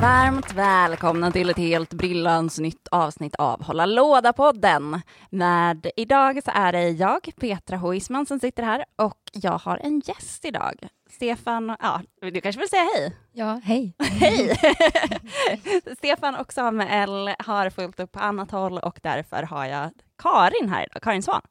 [0.00, 5.00] Varmt välkomna till ett helt brillans nytt avsnitt av Hålla Låda-podden.
[5.30, 10.02] Med idag så är det jag, Petra Huisman, som sitter här och jag har en
[10.04, 10.88] gäst idag.
[11.10, 13.16] Stefan, ja, du kanske vill säga hej?
[13.32, 13.94] Ja, hej.
[13.98, 14.56] Hej!
[15.96, 20.82] Stefan och Samuel har fullt upp på annat håll och därför har jag Karin här
[20.82, 21.42] idag, Karin Svan.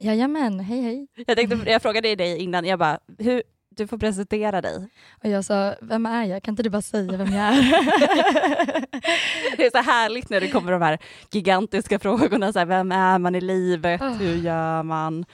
[0.00, 1.06] Jajamän, hej hej.
[1.26, 3.42] Jag, tänkte, jag frågade dig innan, jag bara, hur,
[3.78, 4.88] du får presentera dig.
[5.24, 6.42] Och jag sa, vem är jag?
[6.42, 7.62] Kan inte du bara säga vem jag är?
[9.56, 10.98] det är så härligt när det kommer de här
[11.30, 14.12] gigantiska frågorna, så här, vem är man i livet, Oh.
[14.16, 15.24] hur gör man?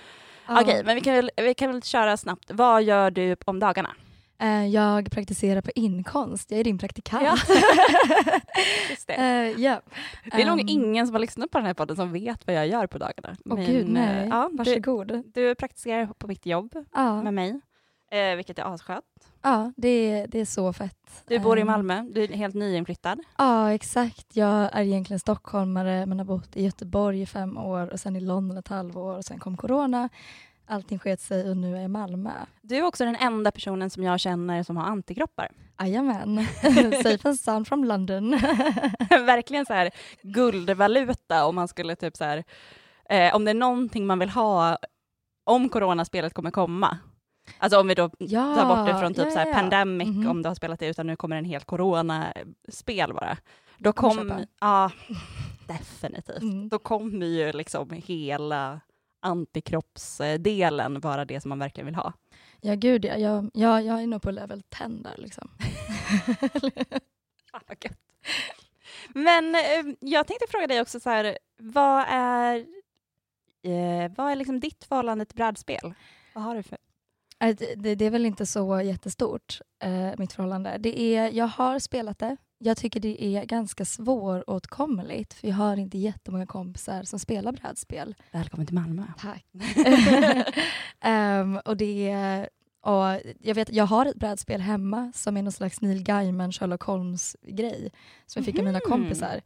[0.49, 0.61] Ja.
[0.63, 2.51] Okej, men vi kan, väl, vi kan väl köra snabbt.
[2.53, 3.91] Vad gör du om dagarna?
[4.39, 7.25] Eh, Jag praktiserar på inkonst, jag är din praktikant.
[7.25, 7.37] Ja.
[9.07, 9.13] Det.
[9.15, 9.81] Eh, ja.
[10.33, 12.57] det är nog Ehm, ingen som har lyssnat på den här podden som vet vad
[12.57, 13.37] jag gör på dagarna.
[13.45, 14.29] Åh Men, gud, eh, nej.
[14.31, 15.23] Ja, du, Varsågod.
[15.35, 17.61] du praktiserar på mitt jobb Ja, med mig,
[18.15, 19.05] eh, vilket är asskönt.
[19.43, 21.25] ja det, är, det är så fett.
[21.27, 23.21] Du bor i Ehm, Malmö, du är helt nyinflyttad.
[23.39, 24.37] Ja, exakt.
[24.37, 28.21] Jag är egentligen stockholmare men har bott i Göteborg i fem år och sen i
[28.21, 30.09] London ett halvår och sen kom corona.
[30.67, 32.31] Allting sket sig och nu är jag i Malmö.
[32.63, 35.49] Du är också den enda personen som jag känner som har antikroppar.
[35.81, 36.47] Jajamän.
[37.03, 38.31] Safe and sound from London.
[39.11, 39.91] Verkligen så här
[40.23, 42.45] guldvaluta om man skulle typ så här,
[43.11, 44.79] eh, om det är någonting man vill ha
[45.45, 46.99] om coronaspelet kommer komma.
[47.59, 50.09] Alltså om vi då ja, tar bort det från typ ja, så här ja, pandemic,
[50.09, 50.31] Mhm.
[50.31, 53.37] om du har spelat det, utan nu kommer en helt coronaspel bara.
[53.79, 54.91] Då Kommer kom, ja,
[55.69, 56.43] definitivt.
[56.43, 56.69] Mm.
[56.69, 58.81] Då kommer ju liksom hela
[59.21, 62.13] antikroppsdelen vara det som man verkligen vill ha.
[62.61, 63.17] Ja, gud ja.
[63.17, 65.51] Jag, jag, jag är nog på level 10 där liksom.
[67.83, 67.99] Gött.
[69.09, 72.57] Men eh, jag tänkte fråga dig också så här, vad är,
[73.63, 75.95] eh, vad är liksom ditt förhållande till brädspel?
[76.35, 76.79] Vad har du för?
[77.49, 80.77] Äh, det, det, är väl inte så jättestort, eh, mitt förhållande.
[80.81, 82.37] Det är, jag har spelat det.
[82.59, 88.15] Jag tycker det är ganska svåråtkomligt för jag har inte jättemånga kompisar som spelar brädspel.
[88.33, 89.03] Välkommen till Malmö.
[89.19, 89.45] Tack.
[91.01, 92.49] Ehm, och det är,
[92.81, 96.83] och jag, vet, jag har ett brädspel hemma som är någon slags Neil Gaiman, Sherlock
[96.83, 97.93] Holmes-grej
[98.27, 98.91] som jag fick av mina Mhm.
[98.91, 99.41] kompisar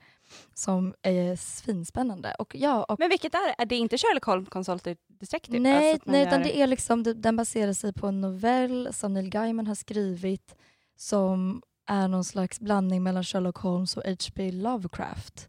[0.54, 2.34] som är svinspännande.
[2.38, 3.62] Och ja, och Men vilket är det?
[3.62, 5.58] Är det inte Sherlock Holmes Consulted Detective?
[5.58, 9.14] Nej, Alltså nej utan gör- det är liksom, den baserar sig på en novell som
[9.14, 10.54] Neil Gaiman har skrivit
[10.96, 14.50] som är någon slags blandning mellan Sherlock Holmes och H.P.
[14.52, 15.48] Lovecraft.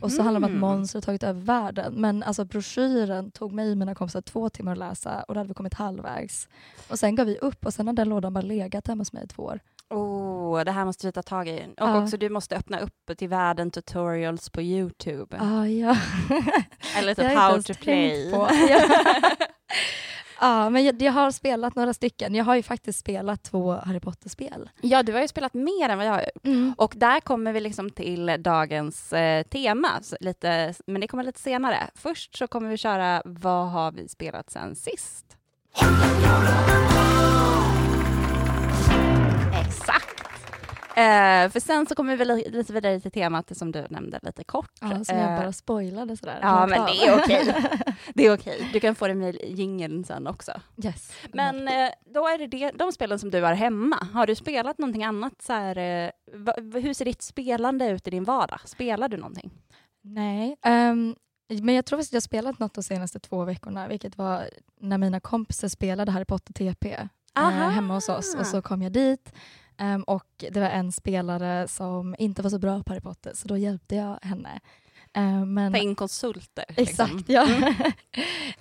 [0.00, 0.60] Och så handlar det om att Mhm.
[0.60, 1.94] monster har tagit över världen.
[1.94, 5.48] Men alltså broschyren tog mig och mina kompisar två timmar att läsa och då hade
[5.48, 6.48] vi kommit halvvägs.
[6.90, 9.24] Och sen gav vi upp och sen har den lådan bara legat hemma hos mig
[9.24, 9.60] i två år.
[9.90, 11.60] Oh, det här måste vi ta tag i.
[11.60, 12.02] Och Ja.
[12.02, 15.38] också du måste öppna upp till världen tutorials på Youtube.
[15.40, 15.96] Ah, ja.
[16.96, 18.30] Eller typ how to play.
[18.30, 18.50] Ja.
[20.40, 22.34] ja, men jag, jag har spelat några stycken.
[22.34, 24.70] Jag har ju faktiskt spelat två Harry Potter-spel.
[24.80, 26.44] ja, du har ju spelat mer än vad jag har gjort.
[26.46, 26.74] Mm.
[26.78, 29.88] Och där kommer vi liksom till dagens eh, tema,
[30.20, 31.90] lite, men det kommer lite senare.
[31.94, 35.36] Först så kommer vi köra Vad har vi spelat sen sist?
[39.70, 40.16] Exakt!
[40.96, 44.44] Eh, för sen så kommer vi li- lite vidare till temat som du nämnde lite
[44.44, 44.70] kort.
[44.80, 46.38] Ja, som Eh, jag bara spoilade sådär.
[46.42, 47.54] Ja, men det är okej.
[48.14, 48.68] Det är okej.
[48.72, 50.52] Du kan få det med jingeln sen också.
[50.84, 51.12] Yes.
[51.32, 53.96] Men eh, då är det, det de spelen som du har hemma.
[54.14, 55.42] Har du spelat någonting annat?
[55.42, 56.10] Så här, eh,
[56.82, 58.60] hur ser ditt spelande ut i din vardag?
[58.64, 59.50] Spelar du någonting?
[60.02, 60.56] Nej.
[60.64, 61.16] ehm,
[61.62, 64.44] men jag tror att jag spelat något de senaste två veckorna, vilket var
[64.80, 66.96] när mina kompisar spelade Harry Potter TP
[67.38, 68.34] eh, hemma hos oss.
[68.34, 69.32] Och så kom jag dit
[69.78, 73.48] ehm, och det var en spelare som inte var så bra på Harry Potter, så
[73.48, 74.60] då hjälpte jag henne.
[75.12, 76.64] Ehm, men, Ta in konsulter.
[76.76, 77.24] exakt, liksom.
[77.34, 77.46] ja.
[77.46, 77.74] Mm.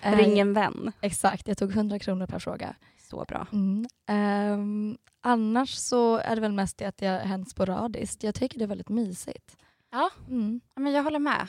[0.02, 0.92] Eh, Ring en vän.
[1.02, 2.76] Exakt, jag tog 100 kronor per fråga.
[3.10, 3.48] Så bra.
[3.52, 3.86] Mm.
[4.08, 8.24] Ehm, annars så är det väl mest det att det har hänt sporadiskt.
[8.24, 9.58] Jag tycker det är väldigt mysigt.
[9.92, 10.10] Ja.
[10.28, 10.62] Mm.
[10.76, 11.48] Men jag håller med.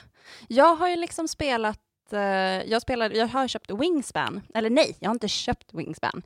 [0.49, 2.19] Jag har ju liksom spelat, eh,
[2.71, 6.23] jag, spelar, jag har köpt Wingspan, eller nej, jag har inte köpt Wingspan.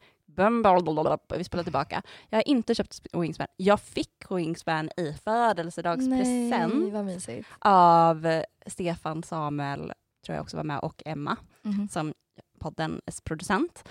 [1.38, 2.02] Vi spelar tillbaka.
[2.30, 3.46] Jag har inte köpt Wingspan.
[3.56, 6.92] Jag fick Wingspan i födelsedagspresent
[7.28, 9.92] Nej, av Stefan, Samuel,
[10.26, 11.88] tror jag också var med, och Emma Mhm.
[11.88, 12.14] som
[12.58, 13.88] poddens producent.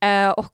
[0.00, 0.52] Eh, och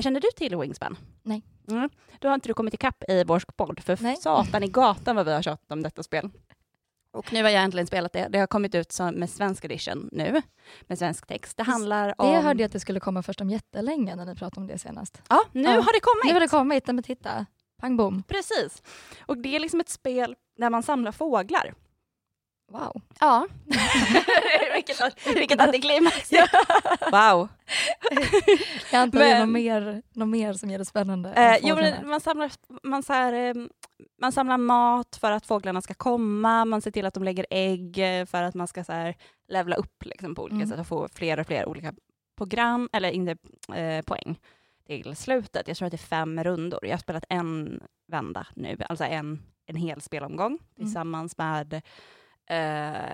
[0.00, 0.96] känner du till Wingspan?
[1.22, 1.42] Nej.
[1.68, 1.90] Mm.
[2.18, 4.16] Då har inte du kommit ikapp i vår podd, för Nej.
[4.16, 6.30] satan i gatan vad vi har tjatat om detta spel.
[7.12, 8.28] Och nu har jag äntligen spelat det.
[8.30, 10.42] Det har kommit ut som, med svensk edition nu,
[10.82, 11.56] med svensk text.
[11.56, 12.32] Det handlar om...
[12.32, 14.78] Det hörde jag att det skulle komma först om jättelänge när ni pratade om det
[14.78, 15.22] senast.
[15.28, 15.70] Ja, nu Ja.
[15.70, 16.24] har det kommit!
[16.24, 17.46] Nu har det kommit, men titta.
[17.80, 18.22] Pang bom.
[18.28, 18.82] Precis.
[19.26, 21.74] Och det är liksom ett spel där man samlar fåglar.
[22.72, 23.00] Wow.
[23.20, 23.46] Ja.
[24.74, 26.30] vilket, vilket antiklimax.
[27.12, 27.48] wow.
[28.92, 31.32] Jag antar det är Men- något mer, något mer som gör det spännande.
[31.32, 32.50] Eh, jo, men man, samlar,
[32.82, 33.54] man, så här, eh,
[34.20, 37.98] man samlar mat för att fåglarna ska komma, man ser till att de lägger ägg
[38.20, 39.14] eh, för att man ska så här,
[39.48, 40.68] levla upp liksom, på olika Mm.
[40.68, 41.92] sätt och få fler och fler olika
[42.38, 43.36] program, eller inte
[43.74, 44.38] eh, poäng
[44.86, 45.68] till slutet.
[45.68, 46.80] Jag tror att det är fem rundor.
[46.82, 51.82] Jag har spelat en vända nu, alltså en, en hel spelomgång tillsammans med
[52.50, 53.10] eh,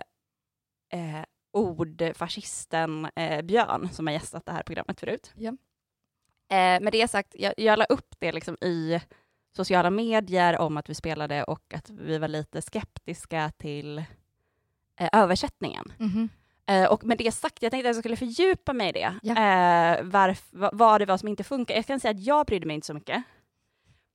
[0.92, 5.32] eh, ordfascisten eh, Björn som har gästat det här programmet förut.
[5.36, 5.48] Ja.
[6.50, 9.00] Eh, med det sagt, jag, jag la upp det liksom i
[9.56, 13.98] sociala medier om att vi spelade och att vi var lite skeptiska till
[15.00, 15.92] eh, översättningen.
[15.98, 16.28] Mhm.
[16.66, 19.14] Eh, och med det sagt, jag tänkte att jag skulle fördjupa mig i det.
[19.22, 19.32] Ja.
[19.32, 21.74] Eh, varf, va- vad det var som inte funkar.
[21.74, 23.22] Jag kan säga att jag brydde mig inte så mycket.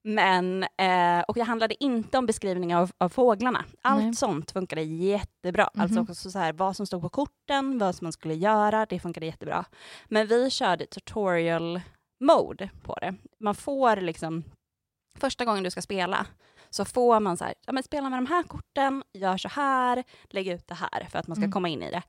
[0.05, 3.65] Men, eh, och det handlade inte om beskrivningar av, av fåglarna.
[3.81, 4.13] Allt Nej.
[4.15, 5.69] sånt funkade jättebra.
[5.73, 6.09] Alltså Mhm.
[6.11, 9.25] också så här, vad som stod på korten, vad som man skulle göra, det funkade
[9.25, 9.65] jättebra.
[10.07, 11.81] Men vi körde tutorial
[12.19, 13.15] mode på det.
[13.39, 14.43] Man får liksom,
[15.19, 16.25] första gången du ska spela,
[16.69, 20.03] så får man så här, ja men spela med de här korten, gör så här,
[20.29, 21.51] lägg ut det här för att man ska Mm.
[21.51, 22.03] komma in i det.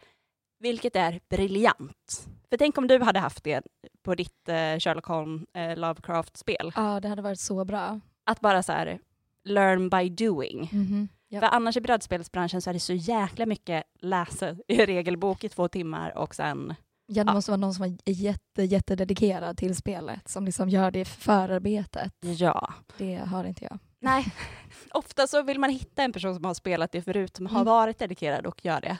[0.59, 2.27] Vilket är briljant.
[2.55, 3.63] För tänk om du hade haft det
[4.03, 6.73] på ditt eh, Sherlock Holmes eh, Lovecraft-spel.
[6.77, 8.01] Ja, det hade varit så bra.
[8.25, 8.99] Att bara så här,
[9.45, 10.69] learn by doing.
[10.73, 11.09] Mhm.
[11.29, 11.41] Ja.
[11.41, 15.69] För annars i brädspelsbranschen så är det så jäkla mycket läsa i regelbok i två
[15.69, 16.75] timmar och sen...
[17.07, 17.35] Ja, det Ja.
[17.35, 22.13] måste vara någon som är jätte, jättededikerad till spelet, som liksom gör det förarbetet.
[22.21, 22.73] Ja.
[22.99, 23.79] Det har inte jag.
[24.05, 24.25] Nej,
[24.95, 27.67] ofta så vill man hitta en person som har spelat det förut, som har Mm.
[27.67, 28.99] varit dedikerad och gör det.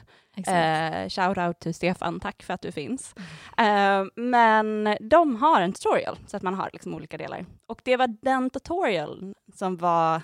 [0.51, 3.15] Eh, shout out till Stefan, tack för att du finns.
[3.57, 7.45] Eh, men de har en tutorial, så att man har liksom olika delar.
[7.67, 10.21] Och det var den tutorialen som var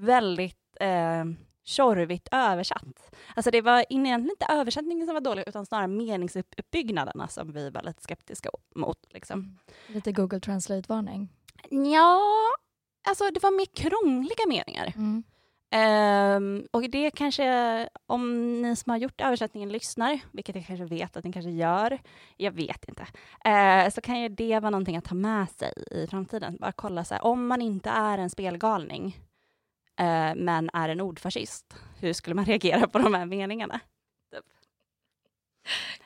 [0.00, 1.24] väldigt eh,
[1.64, 3.14] tjorvigt översatt.
[3.36, 7.82] Alltså det var egentligen inte översättningen som var dålig, utan snarare meningsuppbyggnaderna som vi var
[7.82, 8.98] lite skeptiska mot.
[9.10, 9.58] Liksom.
[9.86, 11.28] Lite Google Translate-varning.
[11.70, 12.20] Ja,
[13.06, 14.92] alltså det var mer krångliga meningar.
[14.96, 15.22] Mm.
[15.70, 21.16] Ehm, och det kanske, om ni som har gjort översättningen lyssnar, vilket jag kanske vet
[21.16, 21.98] att ni kanske gör,
[22.36, 23.06] jag vet inte,
[23.44, 26.56] Eh, så kan ju det vara någonting att ta med sig i framtiden.
[26.60, 29.18] Bara kolla så här, om man inte är en spelgalning,
[29.98, 33.80] eh, men är en ordfascist, hur skulle man reagera på de här meningarna?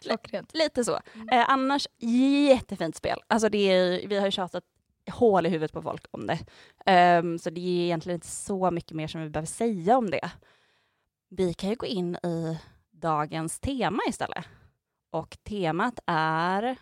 [0.02, 0.54] Klockrent.
[0.54, 1.00] Lite så.
[1.14, 1.28] Mm.
[1.28, 1.86] Eh, annars,
[2.48, 3.18] jättefint spel.
[3.26, 4.64] Alltså det är, vi har ju tjatat
[5.10, 6.38] hål i huvudet på folk om det.
[6.86, 10.30] Ehm, så det är egentligen inte så mycket mer som vi behöver säga om det.
[11.28, 12.58] Vi kan ju gå in i
[12.90, 14.44] dagens tema istället.
[15.10, 16.76] Och temat är...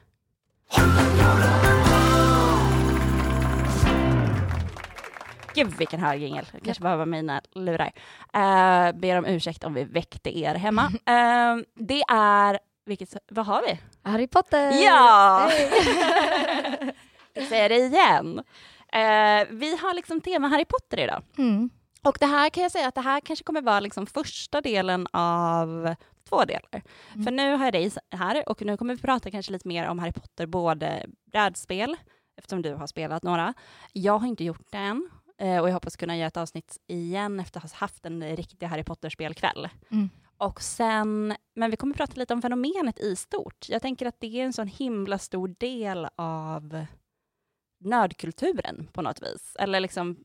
[5.54, 6.46] Gud vilken hög jingel.
[6.52, 7.92] Jag kanske behöver mina lurar.
[8.36, 10.92] Uh, ber om ursäkt om vi väckte er hemma.
[11.06, 12.58] Ehm, det är...
[12.84, 13.80] Vilket, vad har vi?
[14.02, 14.72] Harry Potter!
[14.84, 15.50] Ja!
[15.50, 16.94] Hej!
[17.38, 18.38] Jag säger det igen.
[18.92, 21.22] Eh, vi har liksom tema Harry Potter idag.
[21.38, 21.70] Mm.
[22.02, 25.06] Och det här kan jag säga att det här kanske kommer vara liksom första delen
[25.12, 25.94] av
[26.28, 26.82] två delar.
[27.14, 27.24] Mm.
[27.24, 29.98] För nu har jag dig här och nu kommer vi prata kanske lite mer om
[29.98, 31.96] Harry Potter, både brädspel,
[32.36, 33.54] eftersom du har spelat några.
[33.92, 37.40] Jag har inte gjort det än eh, och jag hoppas kunna göra ett avsnitt igen
[37.40, 39.68] efter att ha haft en riktig Harry Potter-spelkväll.
[39.90, 40.10] Mm.
[40.36, 43.68] Och sen, men vi kommer prata lite om fenomenet i stort.
[43.68, 46.86] Jag tänker att det är en sån himla stor del av
[47.78, 49.56] nördkulturen på något vis.
[49.58, 50.24] Eller liksom,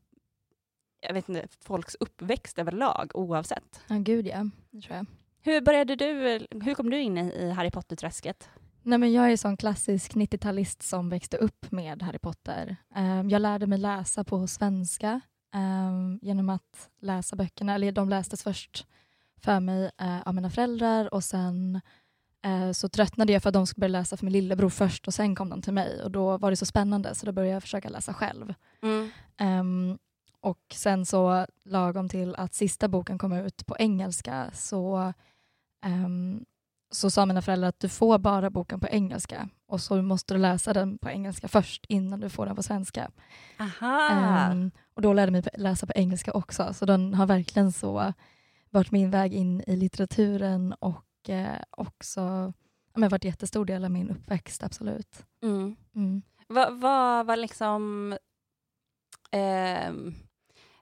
[1.00, 3.80] jag vet inte, folks uppväxt överlag oavsett.
[3.86, 4.50] Ja, gud ja.
[4.70, 5.06] Det tror jag.
[5.40, 8.48] Hur började du, hur kom du in i Harry Potter-träsket?
[8.82, 12.76] Nej, men jag är sån klassisk 90-talist som växte upp med Harry Potter.
[12.94, 15.20] Ehm, jag lärde mig läsa på svenska
[15.54, 17.74] ehm, genom att läsa böckerna.
[17.74, 18.86] Eller de lästes först
[19.36, 21.80] för mig eh, av mina föräldrar och sen
[22.72, 25.34] så tröttnade jag för att de skulle börja läsa för min lillebror först och sen
[25.34, 26.02] kom de till mig.
[26.02, 28.54] Och då var det så spännande så då började jag försöka läsa själv.
[29.36, 29.98] Ehm,
[30.40, 34.50] och sen så lagom till att sista boken kom ut på engelska.
[34.52, 35.12] Så,
[35.84, 36.44] ehm,
[36.90, 39.48] så sa mina föräldrar att du får bara boken på engelska.
[39.66, 43.10] Och så måste du läsa den på engelska först innan du får den på svenska.
[44.50, 46.74] Ehm, och då lärde jag mig läsa på engelska också.
[46.74, 48.12] Så den har verkligen så
[48.70, 52.20] varit min väg in i litteraturen och eh, också
[52.92, 55.26] ja, men varit jättestor del av min uppväxt, absolut.
[55.42, 55.76] Mm.
[55.94, 56.22] Mm.
[56.48, 58.12] Vad vad var liksom...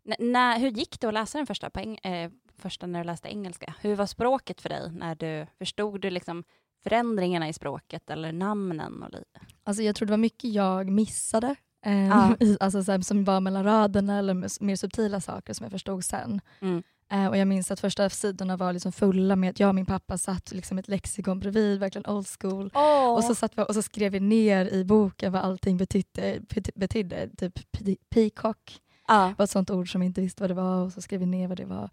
[0.05, 1.71] n- när, hur gick det att läsa den första
[2.03, 3.75] eh, första när du läste engelska.
[3.81, 4.93] Hur var språket för dig?
[4.93, 6.45] när du Förstod du liksom
[6.83, 9.03] förändringarna i språket eller namnen?
[9.03, 9.41] Och lite?
[9.65, 11.55] Alltså jag tror det var mycket jag missade.
[11.87, 16.41] Eh, i, alltså, som var mellan raderna eller mer subtila saker som jag förstod sen.
[16.61, 16.83] Mm.
[17.13, 19.87] Eh, och jag minns att första sidorna var liksom fulla med att jag och min
[19.87, 22.71] pappa satt liksom ett lexikon bredvid, verkligen old school.
[23.17, 26.39] Och, så satt vi, och så skrev vi ner i boken vad allting betydde.
[26.41, 27.29] bety- betydde.
[27.37, 28.79] Typ pe- peacock
[29.09, 29.35] ja.
[29.39, 31.27] var ett sånt ord som vi inte visste vad det var och så skrev vi
[31.27, 31.91] ner vad det var.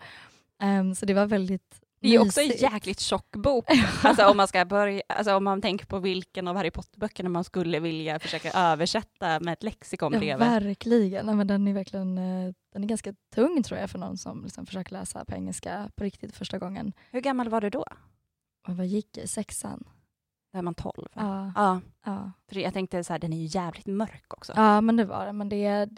[0.61, 3.65] Ehm, så det var väldigt Det är också en jäkligt tjock bok.
[4.03, 7.43] Alltså om man, ska börja, alltså om man tänker på vilken av Harry Potter-böckerna man
[7.43, 10.47] skulle vilja försöka översätta med ett lexikon Ja, bredvid.
[10.47, 11.25] verkligen.
[11.25, 14.43] Nej, men den är verkligen eh, den är ganska tung tror jag för någon som
[14.43, 16.93] liksom försöker läsa på engelska på riktigt första gången.
[17.11, 17.85] Hur gammal var du då?
[18.67, 19.29] Och vad gick jag?
[19.29, 19.83] Sexan?
[20.53, 20.93] Då är man 12.
[20.97, 21.07] va?
[21.15, 21.51] Ja.
[21.55, 22.31] Ja, Ja.
[22.49, 24.53] för jag tänkte så här, den är ju jävligt mörk också.
[24.55, 25.33] ja, men det var det.
[25.33, 25.89] Men det,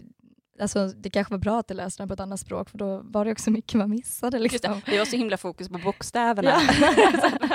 [0.61, 3.01] alltså, det kanske var bra att jag läste den på ett annat språk för då
[3.03, 4.37] var det också mycket man missade.
[4.37, 4.81] Just Liksom.
[4.85, 6.59] det, det var så himla fokus på bokstäverna.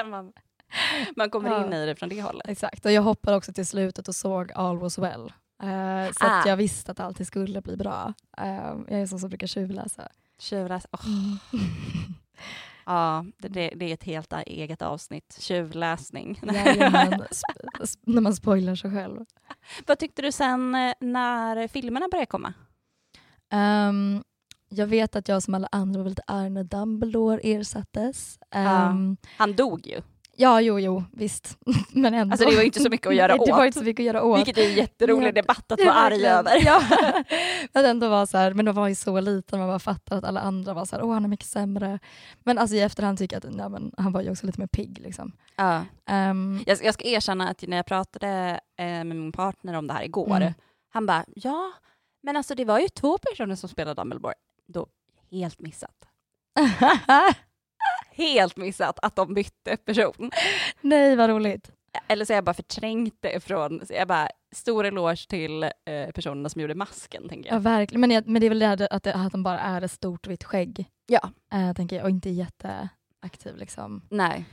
[0.11, 0.33] Man,
[1.17, 1.67] man kommer Ja.
[1.67, 2.49] in i det från det hållet.
[2.49, 5.33] Exakt, och jag hoppade också till slutet och såg All was well.
[5.63, 6.41] Eh, så Ah.
[6.41, 8.13] att jag visste att allting skulle bli bra.
[8.39, 8.47] Eh,
[8.89, 10.09] jag är sån som brukar tjuvläsa.
[10.39, 11.39] Tjuvläs, åh, Mm.
[12.87, 15.37] ja, det, det, är ett helt eget avsnitt.
[15.41, 16.41] Tjuvläsning.
[16.55, 17.23] Jajamän,
[18.03, 19.25] när man spoilar sig själv.
[19.87, 22.55] Vad tyckte du sen eh, när filmerna började komma?
[23.53, 24.23] Ehm,
[24.69, 28.39] jag vet att jag som alla andra var väldigt arg när Dumbledore ersattes.
[28.51, 28.89] Ja.
[28.89, 30.01] Um, Han dog ju.
[30.37, 31.59] ja, jo, jo, visst.
[31.93, 32.33] Men ändå.
[32.33, 33.67] Alltså det var inte så mycket att göra Nej, Det var åt.
[33.67, 34.39] inte så mycket att göra åt.
[34.39, 36.65] Vilket är en jätterolig debatt att vara arg över.
[36.67, 36.83] Ja.
[37.73, 40.25] att ändå vara så här, men de var ju så liten, man bara fattar att
[40.25, 41.99] alla andra var så här, åh han är mycket sämre.
[42.45, 44.67] Men alltså i efterhand tycker jag att ja, men, han var ju också lite mer
[44.67, 44.99] pigg.
[45.03, 45.33] Liksom.
[45.57, 45.83] Ja.
[46.09, 49.93] Ehm, Jag, jag ska erkänna att när jag pratade eh, med min partner om det
[49.95, 50.53] här igår, Mm.
[50.93, 51.73] han bara ja,
[52.27, 54.35] men alltså det var ju två personer som spelade Dumbledore.
[54.67, 54.87] Då,
[55.31, 56.09] helt missat.
[58.11, 60.31] Helt missat att de bytte person.
[60.81, 61.71] Nej vad roligt.
[62.09, 65.71] Eller så har jag bara förträngt det från, så jag bara, stor eloge till eh,
[66.15, 67.61] personerna som gjorde masken, tänker Ja, jag.
[67.61, 68.01] verkligen.
[68.01, 69.91] Men, jag, men det är väl det här att, det, att han bara är ett
[69.93, 70.87] stort vitt skägg.
[71.07, 71.31] Ja.
[71.53, 73.57] eh, tänker jag, och inte jätteaktiv.
[73.57, 74.03] Liksom.
[74.11, 74.45] Nej.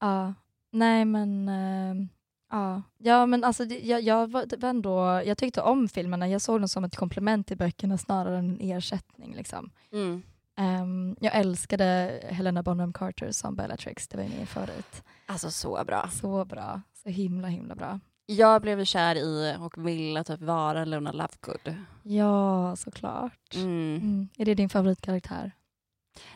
[0.00, 0.34] Ja,
[0.70, 2.08] nej men ehm,
[2.52, 6.60] ja, ja men alltså det, jag, jag, var, ändå, jag tyckte om filmerna, jag såg
[6.60, 9.34] dem som ett komplement till böckerna snarare än en ersättning.
[9.34, 9.70] Liksom.
[9.92, 10.22] Mm.
[10.56, 15.02] Ehm, jag älskade Helena Bonham Carter som Bellatrix, det var ju min favorit.
[15.26, 16.08] Alltså så bra.
[16.12, 18.00] Så bra, så himla himla bra.
[18.26, 21.76] Jag blev kär i och ville typ vara Luna Lovegood.
[22.02, 23.54] Ja, såklart.
[23.54, 23.96] Mm.
[23.96, 24.28] Mm.
[24.38, 25.52] Är det din favoritkaraktär?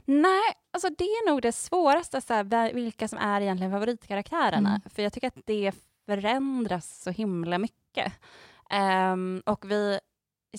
[0.04, 4.68] Nej, alltså det är nog det svåraste, så här, vilka som är egentligen favoritkaraktärerna.
[4.68, 4.80] Mm.
[4.94, 5.72] För jag tycker att det
[6.06, 8.12] förändras så himla mycket.
[8.70, 9.98] Ehm, och vi,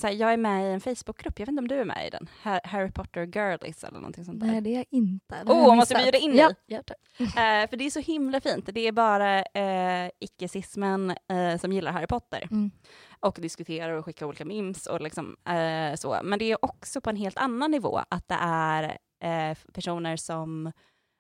[0.04, 2.10] här, jag är med i en Facebookgrupp, jag vet inte om du är med i
[2.10, 2.30] den?
[2.44, 4.48] Har- Harry Potter Girlies eller någonting sånt där.
[4.48, 5.44] Nej, det är jag inte.
[5.46, 6.56] Åh, jag måste bjuda in ja, dig?
[6.66, 6.98] ja, tack.
[7.20, 8.70] Eh, för det är så himla fint.
[8.74, 12.72] Det är bara uh, icke-cismen eh, som gillar Harry Potter Mm.
[13.20, 16.20] och diskuterar och skickar olika memes och liksom, eh, så.
[16.24, 20.72] Men det är också på en helt annan nivå att det är eh, personer som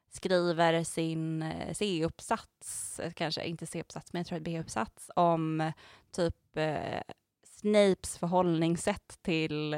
[0.09, 5.73] skriver sin eh, C-uppsats, eh, kanske inte C-uppsats, men jag tror att B-uppsats om eh,
[6.11, 7.01] typ eh,
[7.43, 9.73] Snapes förhållningssätt till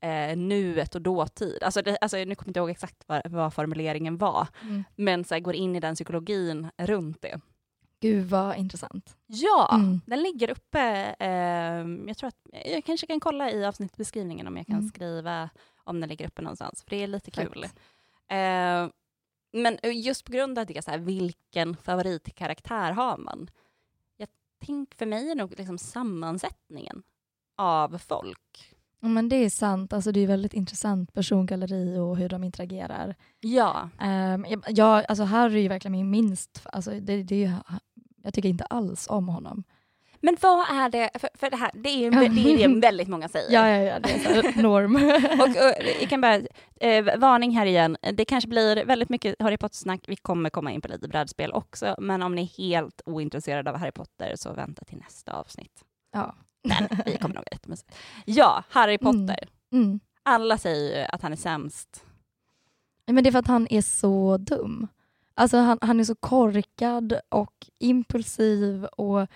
[0.00, 1.62] eh, nuet och dåtid.
[1.62, 4.84] Alltså, det, alltså, nu kommer jag inte ihåg exakt vad, vad formuleringen var, Mm.
[4.96, 7.40] men så här, går in i den psykologin runt det.
[8.00, 9.16] Gud vad intressant.
[9.26, 10.00] Ja, Mm.
[10.06, 11.14] den ligger uppe.
[11.18, 14.88] Eh, jag tror att jag kanske kan kolla i avsnittbeskrivningen om jag kan Mm.
[14.88, 15.50] skriva
[15.84, 17.64] om den ligger uppe någonstans, för det är lite kul.
[18.28, 18.88] Eh,
[19.52, 23.50] men just på grund av det, så här, vilken favoritkaraktär har man?
[24.16, 24.28] Jag
[24.66, 27.02] tänker för mig är nog liksom sammansättningen
[27.56, 28.74] av folk.
[29.00, 33.14] Ja, men det är sant, alltså, det är väldigt intressant persongalleri och hur de interagerar.
[33.40, 37.52] Ja, Um, jag, jag, alltså Harry är verkligen min minst, alltså det, det
[38.22, 39.64] jag tycker inte alls om honom.
[40.20, 43.08] Men vad är det, för, för det här, det är ju det, är det väldigt
[43.08, 43.52] många säger.
[43.52, 44.96] Ja, ja, ja det är så norm.
[45.40, 46.40] Och, och jag kan bara,
[46.80, 50.80] eh, varning här igen, det kanske blir väldigt mycket Harry Potter-snack, vi kommer komma in
[50.80, 54.84] på lite brädspel också, men om ni är helt ointresserade av Harry Potter så vänta
[54.84, 55.84] till nästa avsnitt.
[56.12, 56.34] ja.
[56.62, 57.78] Men vi kommer nog med
[58.24, 59.48] Ja, Harry Potter.
[59.72, 60.00] Mm.
[60.22, 62.04] Alla säger ju att han är sämst.
[63.06, 64.88] Men det är för att han är så dum.
[65.34, 69.26] Alltså han, han är så korkad och impulsiv och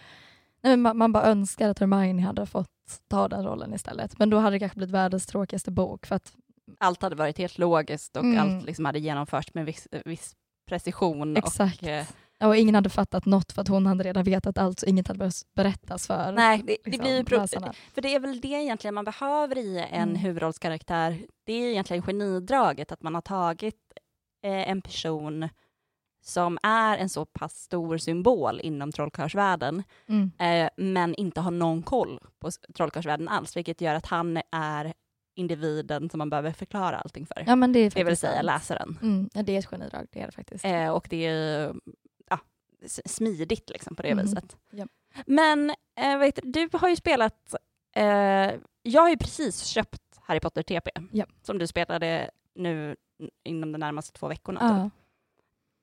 [0.63, 2.69] nej, men man, man bara önskar att Hermione hade fått
[3.09, 4.19] ta den rollen istället.
[4.19, 6.33] Men då hade det kanske blivit världens tråkigaste bok för att
[6.81, 8.39] Allt hade varit helt logiskt och Mm.
[8.39, 10.35] allt liksom hade genomförts med viss, viss
[10.69, 11.37] precision.
[11.37, 11.83] exakt.
[11.83, 12.07] Och, eh,
[12.45, 15.19] Och ingen hade fattat något för att hon hade redan vetat allt så inget hade
[15.19, 17.73] behövt berättas för nej, det, det liksom, blir pro- läsarna.
[17.95, 20.17] För det är väl det egentligen man behöver i en Mm.
[20.17, 21.19] huvudrollskaraktär.
[21.47, 23.77] Det är egentligen genidraget, att man har tagit
[24.45, 25.49] eh, en person
[26.25, 30.31] som är en så pass stor symbol inom trollkarlsvärlden, Mm.
[30.39, 34.93] eh, men inte har någon koll på trollkarlsvärlden alls, vilket gör att han är
[35.35, 37.45] individen som man behöver förklara allting för.
[37.47, 38.45] Ja, men det är det vill säga sant.
[38.47, 38.99] läsaren.
[39.03, 39.31] Mm.
[39.35, 40.65] Ja, det är ett genidrag, det är det faktiskt.
[40.65, 41.75] Eh, och det är
[42.31, 42.39] ja,
[43.05, 44.25] smidigt liksom på det Mm.
[44.25, 44.57] viset.
[44.71, 44.87] Ja.
[45.27, 47.55] Men eh, vet, du, har ju spelat,
[47.97, 48.05] eh,
[48.83, 51.25] jag har ju precis köpt Harry Potter TP, Ja.
[51.43, 52.97] som du spelade nu
[53.45, 54.61] inom de närmaste två veckorna.
[54.63, 54.85] Ja.
[54.91, 55.02] Typ.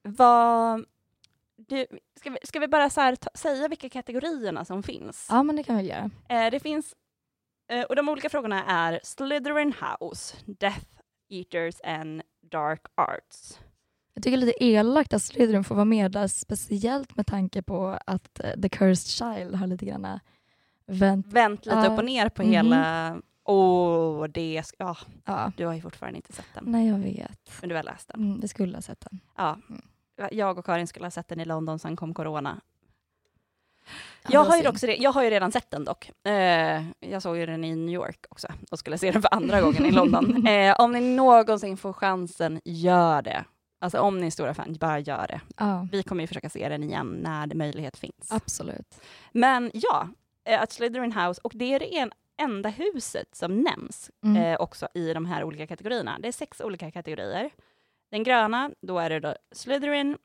[0.04, 0.86] Vad,
[1.56, 1.86] du,
[2.20, 5.28] ska, vi, ska vi bara så ta, säga vilka kategorierna som finns?
[5.30, 6.10] ja, men det kan vi göra.
[6.30, 6.96] Eh, det finns,
[7.72, 10.86] eh, och de olika frågorna är Slytherin House, Death
[11.30, 13.60] Eaters and Dark Arts.
[14.14, 17.62] Jag tycker det är lite elakt att Slytherin får vara med där, speciellt med tanke
[17.62, 20.20] på att eh, The Cursed Child har lite grann
[20.86, 21.28] vänt.
[21.28, 21.88] Vänt lite Ja.
[21.94, 22.52] upp och ner på Mhm.
[22.52, 23.22] hela...
[23.44, 24.62] Åh, det...
[24.62, 25.52] sk- Ja, Ja.
[25.58, 27.52] du har ju fortfarande inte sett den, Nej, jag vet.
[27.62, 28.22] men du har läst den.
[28.24, 29.20] Mm, vi skulle ha sett den.
[29.38, 29.58] Ja.
[29.70, 29.82] Mm.
[30.32, 32.62] Jag och Karin skulle ha sett den i London, sen kom corona.
[34.24, 36.12] Ja, Jag har, ju också, jag har ju redan sett den dock.
[36.26, 39.62] Eh, jag såg ju den i New York också och skulle se den för andra
[39.62, 40.48] gången i London.
[40.48, 43.46] Eh, om ni någonsin får chansen, gör det.
[43.82, 45.42] Alltså om ni är stora fan, bara gör det.
[45.58, 48.28] Ja, Vi kommer ju försöka se den igen när det möjlighet finns.
[48.32, 49.02] absolut.
[49.32, 50.08] Men ja,
[50.46, 52.12] eh, att Slytherin House, och det är det en,
[52.42, 54.38] enda huset som nämns Mm.
[54.44, 56.18] eh, också i de här olika kategorierna.
[56.20, 57.50] Det är sex olika kategorier.
[58.10, 60.18] Den gröna, då är det då Slytherin,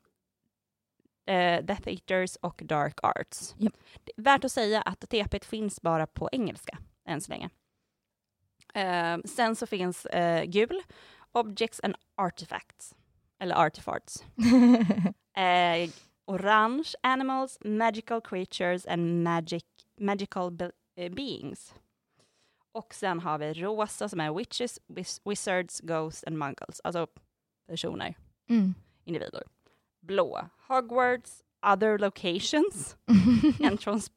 [1.25, 3.55] eh, Death Eaters och Dark Arts.
[3.59, 7.49] Är värt att säga att TP finns bara på engelska än så länge.
[8.73, 10.81] Eh, sen så finns eh, gul,
[11.31, 12.95] Objects and Artifacts,
[13.39, 14.23] eller Artifacts.
[15.37, 15.89] Eh,
[16.25, 19.63] orange, Animals, Magical Creatures and magic,
[19.99, 21.75] Magical be- eh, Beings.
[22.71, 24.79] Och sen har vi rosa som är Witches,
[25.25, 27.07] Wizards, Ghosts and Muggles, alltså
[27.67, 28.13] personer,
[28.49, 28.73] mm.
[29.05, 29.43] individer.
[30.01, 31.41] Blå, Hogwarts,
[31.73, 32.95] Other Locations
[33.63, 34.11] and trans-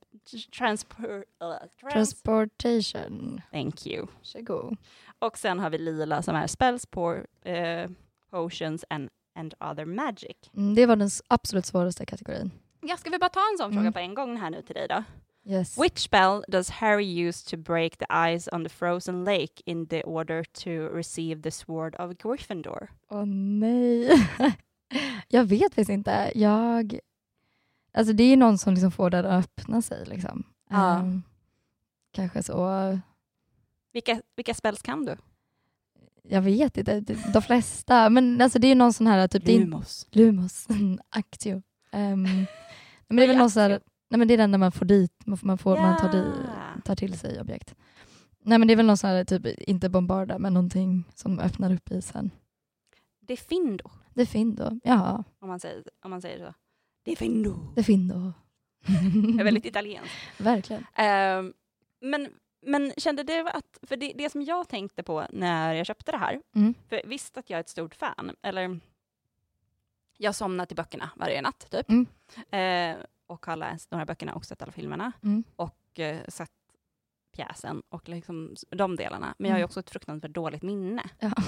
[0.53, 3.40] transpor- uh, trans- Transportation.
[3.53, 4.07] Thank you.
[4.18, 4.77] Varsågod.
[5.18, 7.90] Och sen har vi lila som är Spells, por- eh,
[8.31, 10.37] Potions and, and Other Magic.
[10.57, 12.51] Mm, det var den absolut svåraste kategorin.
[12.81, 13.83] Ja, ska vi bara ta en sån Mm.
[13.85, 15.05] fråga på en gång här nu till dig då?
[15.48, 15.78] Yes.
[15.78, 20.02] Which spell does Harry use to break the ice on the frozen lake in the
[20.02, 22.88] order to receive the sword of Gryffindor?
[23.11, 24.28] Åh nej.
[25.28, 26.32] jag vet faktiskt inte.
[26.34, 26.98] Jag...
[27.92, 30.06] Alltså det är någon som liksom får den att öppna sig.
[30.06, 30.44] Liksom.
[30.70, 30.98] Ja.
[30.98, 31.22] Ehm,
[32.12, 32.98] kanske så.
[33.92, 35.16] Vilka, vilka spells kan du?
[36.22, 37.00] Jag vet inte.
[37.32, 38.11] De flesta.
[38.11, 39.46] Men alltså det är någon sån här typ...
[39.46, 40.06] Lumos.
[40.11, 40.68] Lumos.
[41.08, 41.62] Actio.
[41.92, 42.22] Ehm,
[43.08, 44.87] men det är väl någon sån här, nej men det är den där man får
[44.87, 46.33] dit, man får, man, får, man tar, di,
[46.85, 47.75] tar till sig objekt.
[48.42, 51.73] Nej men det är väl någon sån här, typ, inte bombarda, men någonting som öppnar
[51.75, 52.31] upp isen.
[53.21, 54.81] Det är Findo, Det är Findo.
[54.85, 56.55] Ja, om man säger, om man säger så.
[57.03, 57.73] Det är Findo.
[57.75, 58.33] det är Findo.
[59.37, 60.14] Det är väldigt italienskt.
[60.40, 60.87] Verkligen.
[60.94, 61.53] Ehm,
[62.01, 62.29] men,
[62.66, 66.18] men kände du att, för det, det som jag tänkte på när jag köpte det
[66.18, 66.75] här, Mm.
[66.88, 68.81] för visst att jag är ett stort fan, eller
[70.16, 72.07] jag somnar till böckerna varje natt typ, Mm.
[72.51, 75.45] eh, och har läst några böckerna och sett alla filmerna, Mm.
[75.57, 76.51] och eh, sett
[77.37, 79.35] pjäsen och liksom de delarna.
[79.38, 79.69] Men jag har ju Mm.
[79.69, 81.03] också ett fruktansvärt dåligt minne.
[81.19, 81.31] Ja.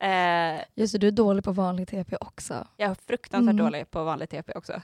[0.00, 2.68] Eh, Just det, du är dålig på vanlig TP också.
[2.76, 3.64] jag är fruktansvärt Mm.
[3.64, 4.82] dålig på vanlig TP också.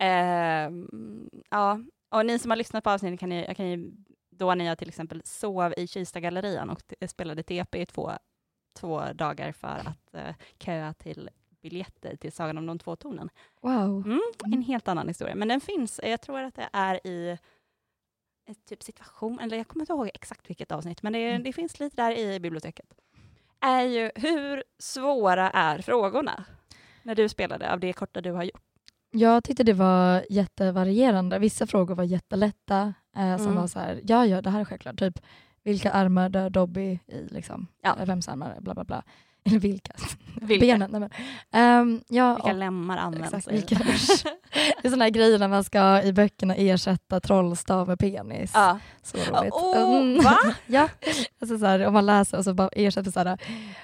[0.00, 3.90] Ehm, ja, och ni som har lyssnat på avsnittet kan ju, jag kan ju
[4.30, 8.12] då när jag till exempel sov i Kistagallerian och t- spelade TP i två,
[8.78, 11.30] två dagar för att eh, köa till
[11.62, 13.28] biljetter till Sagan om de två tornen.
[13.60, 14.06] Wow.
[14.06, 14.20] Mm,
[14.52, 16.00] en helt annan historia, men den finns.
[16.02, 17.38] Jag tror att det är i
[18.50, 21.42] ett typ situation, eller jag kommer inte ihåg exakt vilket avsnitt, men det, Mm.
[21.42, 22.86] det finns lite där i biblioteket.
[23.60, 26.44] Är ju, hur svåra är frågorna
[27.02, 28.62] när du spelade av det korta du har gjort?
[29.10, 31.38] Jag tyckte det var jättevarierande.
[31.38, 33.56] Vissa frågor var jättelätta, eh, som Mm.
[33.56, 35.18] var så här, ja ja det här är självklart, typ
[35.62, 37.26] vilka armar dör Dobby i?
[37.30, 37.66] Liksom.
[37.82, 37.96] Ja.
[38.04, 38.56] Vems armar?
[38.60, 39.02] Bla bla bla.
[39.48, 39.92] Eller vilka?
[40.40, 40.66] Vilka?
[40.66, 40.90] Benen.
[40.90, 41.10] Nej, men.
[41.52, 43.34] Ehm, ja, Vilka och- lemmar används?
[43.34, 43.74] Exakt, vilka.
[44.82, 48.50] Det är sådana här grejer när man ska i böckerna ersätta trollstav med penis.
[48.54, 48.78] ja.
[49.02, 49.52] Så roligt.
[49.54, 50.24] Åh, Mm.
[50.24, 50.38] va?
[50.66, 50.88] ja,
[51.40, 53.38] alltså så här, om man läser och så bara ersätter så här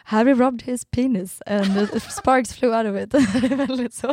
[0.05, 3.15] Harry robbed his penis and sparks flew out of it.
[3.69, 4.09] väldigt så.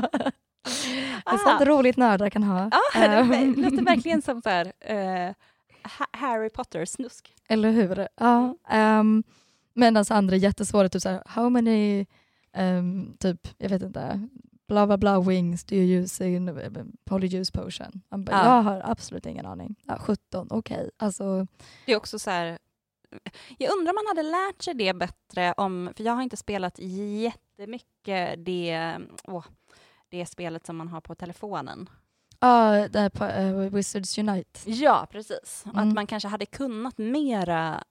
[1.25, 1.65] Är sånt Ah.
[1.65, 2.69] roligt nördar kan ha.
[2.93, 4.71] Ja, det låter verkligen som så här,
[5.97, 7.33] Ha- Harry Potter-snusk.
[7.49, 8.07] Eller hur?
[8.19, 8.55] Ja.
[8.99, 9.23] Um,
[9.73, 12.05] Medan andra är jättesvåra, typ så här, how many,
[12.53, 14.27] ehm, typ, jag vet inte,
[14.67, 18.01] bla bla bla wings do you use in uh, polyjuice potion?
[18.10, 18.55] Bara, Ja.
[18.55, 19.75] Jag har absolut ingen aning.
[19.86, 20.89] Ja, 17, okej.
[20.97, 21.47] Alltså,
[21.86, 22.57] Det är också så här,
[23.57, 26.79] jag undrar om man hade lärt sig det bättre om, för jag har inte spelat
[26.79, 29.45] jättemycket det, åh,
[30.10, 31.89] det spelet som man har på telefonen.
[32.39, 34.71] Ja, på eh, Wizards Unite.
[34.71, 35.63] Ja, precis.
[35.65, 35.77] Mm.
[35.77, 37.84] Att man kanske hade kunnat mera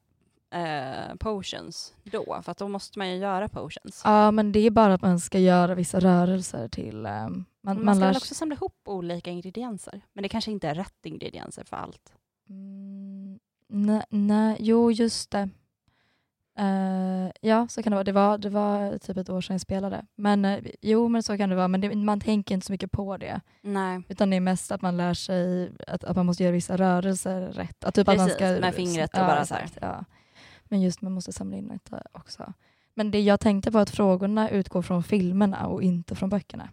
[0.51, 4.03] eh, potions då, för att då måste man ju göra potions.
[4.05, 7.07] Ja, men det är bara att man ska göra vissa rörelser till...
[7.07, 10.69] eh, man, man, man ska väl också samla ihop olika ingredienser, men det kanske inte
[10.69, 12.13] är rätt ingredienser för allt.
[12.49, 15.49] Mm, nej, nej, jo just det.
[16.59, 18.05] Eh, ja, så kan det vara.
[18.05, 20.07] Det var, det var typ ett år sedan jag spelade.
[20.17, 21.69] Men eh, jo, men så kan det vara.
[21.69, 23.41] Men det, man tänker inte så mycket på det.
[23.63, 24.03] Nej.
[24.09, 27.41] Utan det är mest att man lär sig att, att man måste göra vissa rörelser
[27.41, 27.85] rätt.
[27.85, 29.71] Att typ att man Precis, ska, med fingret och ja, bara så här.
[29.81, 30.05] Ja.
[30.71, 32.53] Men just man måste samla in detta också.
[32.95, 36.69] Men det jag tänkte var att frågorna utgår från filmerna och inte från böckerna.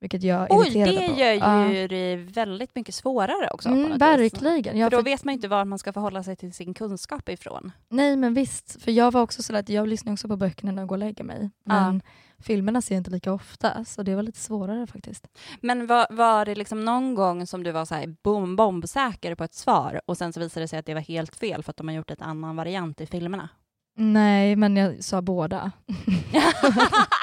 [0.00, 1.20] Vilket jag Oj, irriterade det på.
[1.20, 1.32] gör
[1.68, 1.88] ju Ja.
[1.88, 3.68] det väldigt mycket svårare också.
[3.68, 4.76] Mm, verkligen.
[4.78, 7.72] Ja, För då vet man inte var man ska förhålla sig till sin kunskap ifrån.
[7.88, 10.82] Nej men visst, för jag var också sådär att jag lyssnar också på böckerna när
[10.82, 11.50] jag går och lägger mig.
[11.64, 12.02] Men
[12.42, 15.28] filmerna ser jag inte lika ofta så det var lite svårare faktiskt.
[15.60, 19.44] Men var, var det liksom någon gång som du var så här bom, bombsäker på
[19.44, 21.76] ett svar och sen så visade det sig att det var helt fel för att
[21.76, 23.48] de har gjort ett annan variant i filmerna?
[23.96, 25.72] Nej men jag sa båda.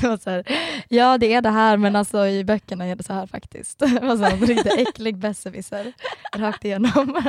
[0.00, 0.44] det var så här,
[0.88, 3.78] ja det är det här men alltså i böckerna är det så här faktiskt.
[3.78, 5.92] Det var så en riktigt äcklig besserwisser
[6.36, 7.22] rakt igenom.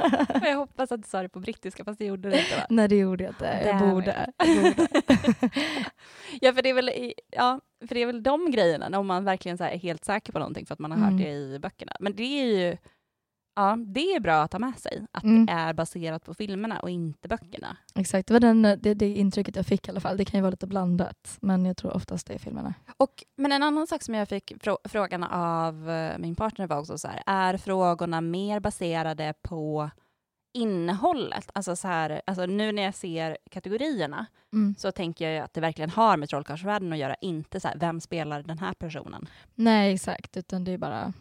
[0.44, 2.64] jag hoppas att du sa det på brittiska fast det gjorde det inte va?
[2.70, 4.30] Nej det gjorde jag inte, jag borde.
[4.38, 4.88] Jag borde.
[6.42, 9.26] Ja för det är väl, i- ja, för det är väl de grejerna om man
[9.26, 11.10] verkligen är helt säker på någonting för att man har Mm.
[11.14, 11.92] hört det i böckerna.
[12.00, 12.78] Men det är ju
[13.56, 15.46] Ja, det är bra att ha med sig, att Mm.
[15.46, 17.78] det är baserat på filmerna och inte böckerna.
[17.96, 20.18] Exakt, det var den, det, det intrycket jag fick i alla fall.
[20.18, 22.74] Det kan ju vara lite blandat men jag tror oftast det är filmerna.
[22.98, 26.80] Och, men en annan sak som jag fick frå- frågan av eh, min partner var
[26.80, 29.90] också så här, är frågorna mer baserade på
[30.54, 31.50] innehållet?
[31.54, 34.76] Alltså, så här, alltså nu när jag ser kategorierna Mm.
[34.78, 37.78] så tänker jag ju att det verkligen har med trollkarlsvärlden att göra, inte så här,
[37.80, 39.28] vem spelar den här personen?
[39.56, 41.14] Nej exakt, utan det är bara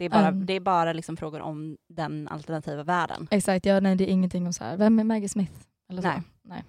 [0.00, 0.46] Det är bara, Mm.
[0.46, 3.28] det är bara liksom frågor om den alternativa världen.
[3.30, 5.52] Exakt, ja, nej, det är ingenting om så här, vem är Maggie Smith?
[5.90, 6.08] Eller så.
[6.08, 6.22] Nej.
[6.42, 6.64] nej.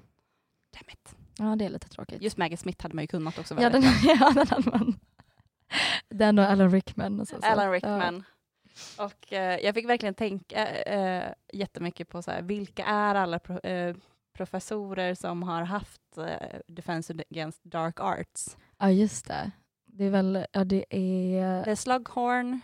[0.74, 1.16] Damn it.
[1.38, 2.22] Ja, det är lite tråkigt.
[2.22, 3.62] Just Maggie Smith hade man ju kunnat också.
[3.62, 5.00] ja, den, ja, den hade man.
[6.10, 7.20] Den och Alan Rickman.
[7.20, 7.48] Och så, så.
[7.48, 8.24] Alan Rickman.
[8.98, 13.60] Och eh, jag fick verkligen tänka eh, jättemycket på så här, vilka är alla pro,
[13.60, 13.96] eh,
[14.34, 18.58] professorer som har haft eh, Defense Against Dark Arts?
[18.78, 19.52] Ja, just det.
[19.86, 22.60] Det är väl, ja det Det är, är Slughorn,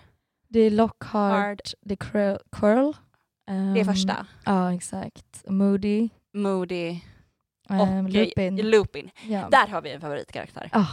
[0.50, 2.40] det är Lockhart, Hard, det är Quirrell.
[2.52, 2.94] Quirrell.
[3.48, 4.26] det är Ehm, första.
[4.46, 5.44] Ja, exakt.
[5.48, 6.10] Moody.
[6.34, 7.00] Moody
[7.70, 8.56] och Um, eh, Lupin.
[8.58, 9.10] Lupin.
[9.28, 9.48] ja.
[9.52, 10.70] Där har vi en favoritkaraktär.
[10.74, 10.88] Ja,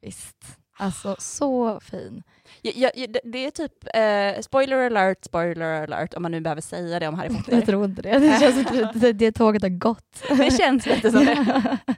[0.00, 0.36] visst.
[0.78, 2.22] Alltså så fin.
[2.62, 7.00] Ja, ja, det- är typ, eh, spoiler alert, spoiler alert, om man nu behöver säga
[7.00, 7.60] det om Harry Jag Potter.
[7.60, 8.18] tror inte det.
[8.18, 8.68] Det känns
[9.02, 10.22] som det tåget har gått.
[10.28, 11.78] det känns lite som det.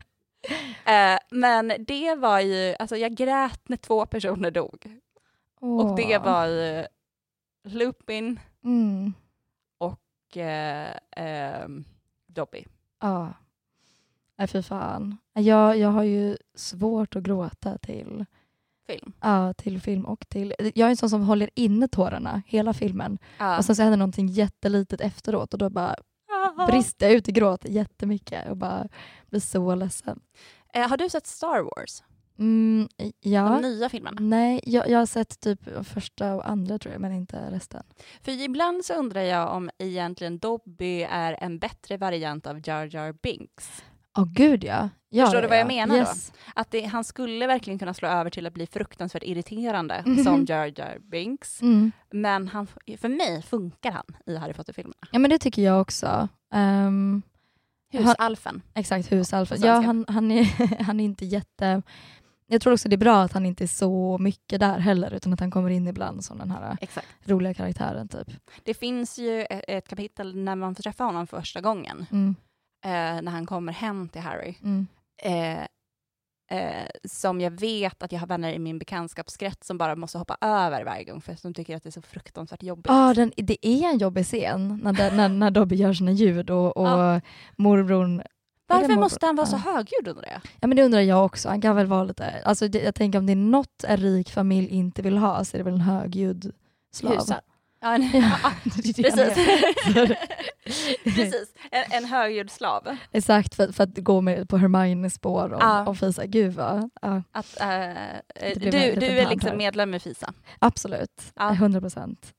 [0.86, 4.86] Eh, men det var ju, alltså jag grät när två personer dog.
[5.64, 6.24] Och det Åh.
[6.24, 6.48] var
[7.68, 9.12] Lupin Mm.
[9.78, 11.84] och eh, ehm,
[12.26, 12.64] Dobby.
[13.00, 13.32] Ja.
[14.36, 15.16] Nej, fy fan.
[15.32, 18.24] Jag, jag har ju svårt att gråta till,
[18.86, 19.12] Film.
[19.20, 20.54] ja, till film och till...
[20.74, 23.18] Jag är en sån som håller inne tårarna hela filmen.
[23.38, 23.58] Ja.
[23.58, 25.96] Och sen så händer någonting jättelitet efteråt och då bara
[26.56, 26.66] Ah.
[26.66, 28.88] brister jag ut i gråt jättemycket och bara
[29.26, 30.20] blir så ledsen.
[30.74, 32.02] Eh, har du sett Star Wars?
[32.38, 32.88] Mm,
[33.20, 33.48] ja.
[33.48, 34.16] De nya filmerna?
[34.20, 37.82] Nej, jag, jag har sett typ första och andra tror jag, men inte resten.
[38.22, 43.12] För ibland så undrar jag om egentligen Dobby är en bättre variant av Jar Jar
[43.22, 43.82] Binks.
[44.18, 44.88] Åh gud ja.
[45.08, 45.24] ja.
[45.24, 45.86] Förstår du vad jag ja.
[45.86, 46.00] menar då?
[46.00, 46.32] yes.
[46.54, 50.24] Att det, han skulle verkligen kunna slå över till att bli fruktansvärt irriterande Mhm.
[50.24, 51.62] som Jar Jar Binks.
[51.62, 51.92] Mm.
[52.10, 52.66] Men han,
[52.98, 55.08] för mig funkar han i Harry Potter-filmerna.
[55.10, 56.28] Ja men det tycker jag också.
[56.54, 57.22] Um,
[57.92, 58.62] Husalfen.
[58.74, 59.58] Exakt, husalfen.
[59.62, 60.44] Ja, han, han, är,
[60.82, 61.82] han är inte jätte...
[62.46, 65.32] Jag tror också det är bra att han inte är så mycket där heller, utan
[65.32, 67.06] att han kommer in ibland som den här Exakt.
[67.24, 68.08] roliga karaktären.
[68.08, 68.28] typ.
[68.64, 72.34] Det finns ju ett, ett kapitel när man får träffa honom första gången, Mm,
[72.84, 74.86] eh, när han kommer hem till Harry, mm.
[75.22, 75.62] eh,
[76.58, 80.36] eh, som jag vet att jag har vänner i min bekantskapskrets som bara måste hoppa
[80.40, 82.86] över varje gång för att de tycker att det är så fruktansvärt jobbigt.
[82.90, 86.50] Ah, den, det är en jobbig scen när, det- när, när Dobby gör sina ljud
[86.50, 87.20] och, och Ja.
[87.56, 88.22] morbrorn...
[88.66, 90.40] Varför måste han vara så högljudd undrar jag?
[90.60, 91.48] Ja men det undrar jag också.
[91.48, 92.42] Han kan väl vara lite...
[92.44, 95.56] Alltså, det, jag tänker om det är något en rik familj inte vill ha så
[95.56, 96.52] är det väl en högljudd
[96.92, 97.24] slav.
[97.28, 97.40] Ja,
[98.12, 98.96] Ja, precis.
[101.04, 101.54] precis.
[101.70, 102.96] En, en högljudd slav.
[103.12, 105.86] Exakt, för, för att gå med på Hermiones spår och, Ja.
[105.86, 106.26] och fisa.
[106.26, 106.90] Gud vad...
[107.02, 109.56] Ja, Att, Det du, du är liksom här.
[109.56, 110.32] medlem i FISA.
[110.58, 111.22] absolut.
[111.34, 111.52] Ja.
[111.52, 112.34] 100 procent.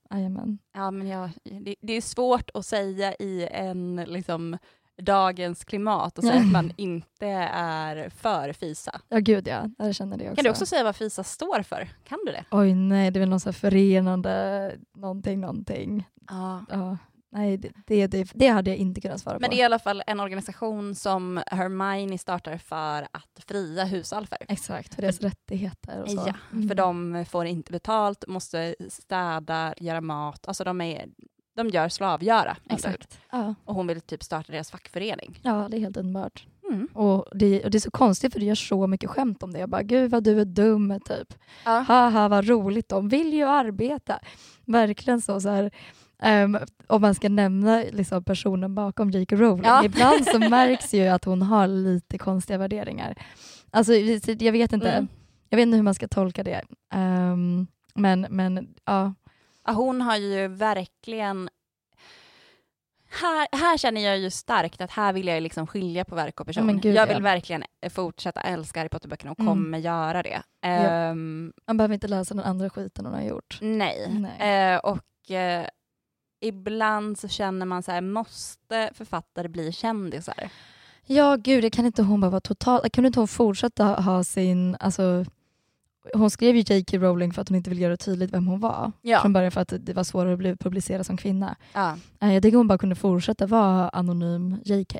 [0.74, 4.58] Ja, men jag, det, det är svårt att säga i en liksom,
[5.02, 9.00] dagens klimat och säga att man inte är för FISA.
[9.08, 10.34] Ja gud ja, jag känner det också.
[10.36, 11.88] Kan du också säga vad FISA står för?
[12.04, 12.44] Kan du det?
[12.50, 16.08] Oj nej, det är väl någon här förenande någonting, någonting.
[16.28, 16.64] Ja.
[16.70, 16.98] Ja,
[17.30, 19.54] nej, det, det, det, det hade jag inte kunnat svara Men på.
[19.54, 24.38] det är i alla fall en organisation som Hermione startar för att fria husalfer.
[24.48, 26.24] Exakt, för deras rättigheter och så.
[26.26, 26.68] Ja, Mm.
[26.68, 31.06] för de får inte betalt, måste städa, göra mat, alltså de, är,
[31.56, 32.56] de gör slavgöra.
[32.70, 33.18] Exakt.
[33.32, 33.54] Ja.
[33.64, 35.38] Och hon vill typ starta deras fackförening.
[35.42, 36.46] ja, det är helt underbart.
[36.70, 36.88] Mm.
[36.94, 39.58] Och det, och det är så konstigt för det görs så mycket skämt om det.
[39.58, 41.34] Jag bara, gud vad du är dum, typ.
[41.64, 41.70] Ja.
[41.88, 44.18] Haha vad roligt, de vill ju arbeta.
[44.64, 45.40] Verkligen så.
[45.40, 45.70] så här,
[46.22, 49.36] ehm, om man ska nämna liksom, personen bakom J.K.
[49.36, 49.64] Rowling.
[49.64, 49.84] Ja.
[49.84, 53.14] Ibland så märks ju att hon har lite konstiga värderingar.
[53.70, 55.08] Alltså, jag vet inte, Mm.
[55.48, 56.62] jag vet inte hur man ska tolka det.
[56.92, 59.14] Ehm, men, men Ja,
[59.72, 61.48] hon har ju verkligen...
[63.20, 66.46] Här, här känner jag ju starkt att här vill jag liksom skilja på verk och
[66.46, 66.80] person.
[66.80, 67.22] gud, jag vill ja.
[67.22, 69.52] verkligen fortsätta älska Harry Potter-böckerna och Mm.
[69.52, 70.42] kommer göra det.
[70.62, 73.58] Ehm, man behöver inte läsa den andra skiten hon har gjort.
[73.60, 74.08] nej.
[74.38, 74.72] Nej.
[74.74, 75.66] Eh, och eh,
[76.40, 80.48] ibland så känner man så här, måste författare bli kändisar?
[81.06, 82.92] Ja, gud, det kan inte hon bara vara totalt...
[82.92, 84.76] Kan inte hon fortsätta ha- ha sin...
[84.80, 85.24] Alltså,
[86.14, 86.98] hon skrev ju J.K.
[86.98, 88.92] Rowling för att hon inte ville göra tydligt vem hon var.
[89.02, 89.20] Ja.
[89.20, 91.56] Från början för att det var svårare att bli publicerad som kvinna.
[91.72, 94.98] Ja, Eh, Jag tycker hon bara kunde fortsätta vara anonym J.K.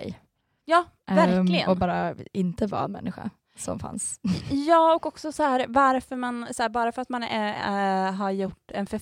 [0.64, 1.68] ja Ehm, verkligen.
[1.68, 4.20] och bara inte vara en människa som fanns.
[4.50, 8.12] Ja, och också så här, varför man, så här, bara för att man är, äh,
[8.14, 9.00] har gjort en för,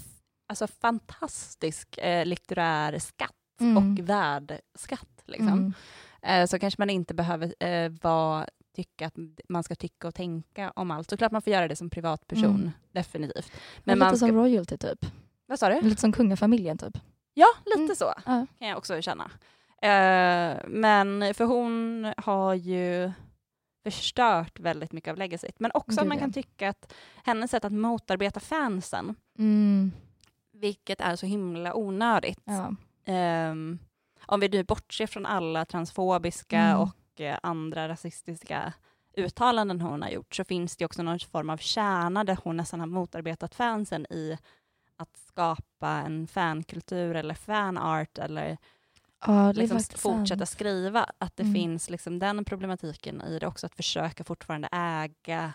[0.49, 3.77] alltså, fantastisk eh, litterär skatt Mm.
[3.77, 5.75] och värdeskatt, liksom, Mm.
[6.23, 9.15] eh, så kanske man inte behöver eh, vara, tycka att
[9.49, 11.11] man ska tycka och tänka om allt.
[11.11, 12.71] Såklart man får göra det som privatperson, Mm.
[12.93, 13.53] definitivt.
[13.53, 15.07] Men Men lite man ska, som royalty typ.
[15.47, 15.81] vad sa du?
[15.81, 16.99] Lite som kungafamiljen typ.
[17.35, 17.97] Ja, lite Mm.
[17.97, 18.47] så Ja.
[18.59, 19.31] kan jag också känna.
[19.83, 23.13] Eh, men för hon har ju
[23.85, 25.61] förstört väldigt mycket av legacyt.
[25.61, 26.93] Men också att man kan tycka att
[27.25, 29.93] hennes sätt att motarbeta fansen, Mm.
[30.53, 32.41] vilket är så himla onödigt.
[32.45, 32.75] Ja.
[33.05, 33.79] Ehm,
[34.27, 36.81] om vi nu bortser från alla transfobiska Mm.
[36.81, 36.89] och
[37.21, 38.73] eh, andra rasistiska
[39.17, 42.81] uttalanden hon har gjort, så finns det också någon form av kärna där hon nästan
[42.81, 44.39] har motarbetat fansen i
[44.97, 48.57] att skapa en fankultur eller fanart eller
[49.27, 50.49] ja, liksom fortsätta sant.
[50.49, 51.07] skriva.
[51.19, 51.55] Att det Mm.
[51.55, 55.53] finns liksom den problematiken i det också, att försöka fortfarande äga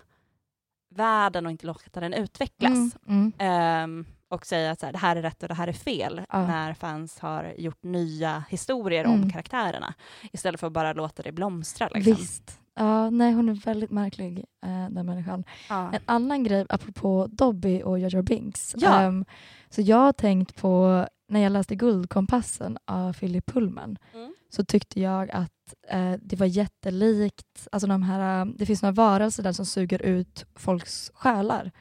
[0.89, 2.71] världen och inte låta den utvecklas.
[2.71, 2.91] Mm.
[3.07, 3.33] Mm.
[3.37, 6.21] Ehm, och säga att så här, det här är rätt och det här är fel,
[6.29, 6.47] Ja.
[6.47, 9.29] när fans har gjort nya historier om Mm.
[9.29, 9.93] karaktärerna,
[10.31, 11.87] istället för att bara låta det blomstra.
[11.93, 12.13] Liksom.
[12.13, 12.59] Visst.
[12.75, 15.43] Ja, nej, hon är väldigt märklig, eh, den människan.
[15.69, 15.91] Ja.
[15.93, 18.75] En annan grej apropå Dobby och Jar Binks.
[18.77, 19.01] Ja.
[19.01, 19.25] Ehm,
[19.69, 24.33] så jag har tänkt på, när jag läste Guldkompassen av Philip Pullman, Mm.
[24.49, 25.51] så tyckte jag att
[25.89, 30.01] eh, det var jättelikt, alltså de här, eh, det finns några varelser där som suger
[30.01, 31.71] ut folks själar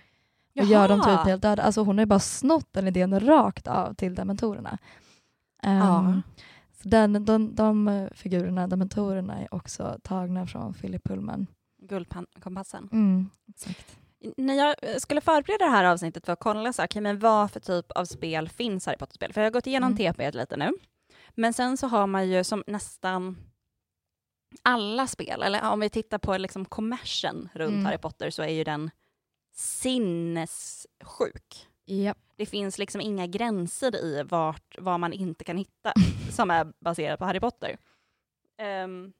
[0.58, 1.62] och gör dem typ helt döda.
[1.62, 4.78] Alltså hon har ju bara snott den idén rakt av till dementorerna.
[5.62, 6.22] Ehm, Ja.
[6.82, 11.46] så den, de, de figurerna, dementorerna, är också tagna från Philip Pullman.
[11.82, 12.88] Guldkompassen.
[12.92, 13.98] Mm, exakt.
[14.36, 17.18] När jag eh, skulle förbereda det här avsnittet för att kolla så här, okay, men
[17.18, 20.12] vad för typ av spel finns Harry Potter-spel, för jag har gått igenom Mm.
[20.14, 20.70] TP lite nu,
[21.34, 23.36] men sen så har man ju som nästan
[24.62, 27.84] alla spel, eller om vi tittar på liksom kommersen runt Mm.
[27.86, 28.90] Harry Potter så är ju den
[29.58, 31.66] sinnessjuk.
[31.84, 32.14] Ja.
[32.36, 35.92] Det finns liksom inga gränser i vart, vad man inte kan hitta
[36.30, 37.76] som är baserat på Harry Potter.
[38.58, 39.12] Ehm,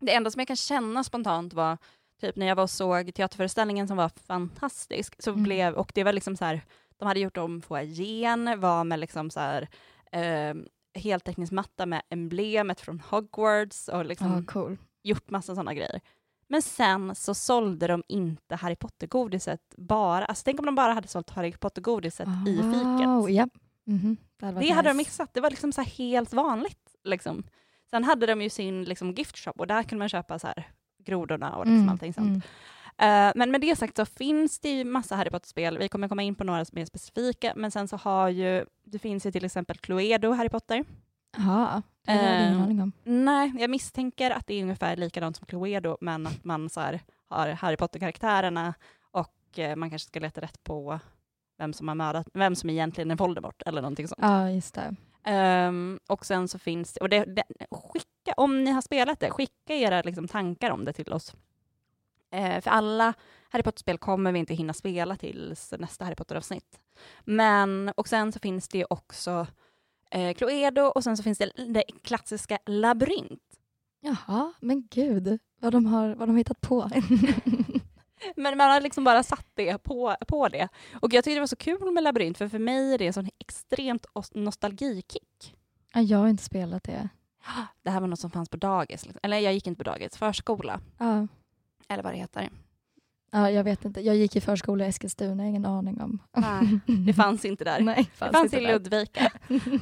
[0.00, 1.78] det enda som jag kan känna spontant var
[2.20, 5.42] typ när jag var och såg teaterföreställningen som var fantastisk, så Mm.
[5.42, 6.60] blev, och det var liksom så här,
[6.96, 9.68] de hade gjort om foajén, var med liksom så här,
[10.12, 14.76] ehm, heltäckningsmatta med emblemet från Hogwarts och liksom Ja, cool.
[15.02, 16.00] gjort massa sådana grejer.
[16.48, 21.08] Men sen så sålde de inte Harry Potter-godiset bara, alltså tänk om de bara hade
[21.08, 22.72] sålt Harry Potter-godiset i Wow,
[23.26, 23.34] fiket.
[23.36, 23.48] Ja.
[23.84, 24.16] Mhm.
[24.38, 25.08] Det, hade varit Det hade de nice.
[25.10, 26.94] missat, det var liksom så helt vanligt.
[27.04, 27.42] Liksom.
[27.90, 30.68] Sen hade de ju sin liksom, gift shop och där kunde man köpa så här
[31.04, 32.26] grodorna och liksom Mm, allting sånt.
[32.26, 32.40] mm.
[32.98, 36.22] Eh, men med det sagt så finns det ju massa Harry Potter-spel, vi kommer komma
[36.22, 39.76] in på några mer specifika, men sen så har ju, det finns ju till exempel
[39.78, 40.84] Cluedo Harry Potter.
[41.36, 42.92] Jaha, det hade jag ingen Ehm, aning om.
[43.04, 47.00] Nej, jag misstänker att det är ungefär likadant som Cluedo, men att man så här,
[47.28, 48.74] har Harry Potter-karaktärerna
[49.10, 51.00] och eh, man kanske ska leta rätt på
[51.58, 54.20] vem som har mördat, vem som egentligen är Voldemort eller någonting sånt.
[54.22, 54.94] Ja, just det.
[55.24, 59.74] Ehm, och sen så finns och det, det, skicka, om ni har spelat det, skicka
[59.74, 61.34] era liksom, tankar om det till oss.
[62.30, 63.14] Eh, för alla
[63.50, 66.80] Harry Potter-spel kommer vi inte hinna spela tills nästa Harry Potter-avsnitt.
[67.24, 69.46] Men, och sen så finns det ju också
[70.10, 73.42] eh, Cluedo och sen så finns det det klassiska Labyrint.
[74.00, 76.90] Jaha, men gud vad de har, vad de har hittat på.
[78.36, 80.68] Men man har liksom bara satt det på, på det.
[81.02, 83.12] Och jag tyckte det var så kul med labyrint, för för mig är det en
[83.12, 85.54] sån extremt os- nostalgikick.
[85.94, 87.08] ja, jag har inte spelat det.
[87.82, 89.04] Det här var något som fanns på dagis.
[89.06, 89.20] Liksom.
[89.22, 90.80] Eller jag gick inte på dagis, förskola.
[90.98, 91.26] Ja.
[91.88, 92.50] Eller vad det heter.
[93.40, 94.00] Ja, jag vet inte.
[94.00, 96.22] Jag gick i förskola i Eskilstuna, ingen aning om.
[96.36, 97.80] Nej, Det fanns inte där.
[97.80, 98.72] Nej, Det fanns inte i där.
[98.72, 99.24] Ludvika.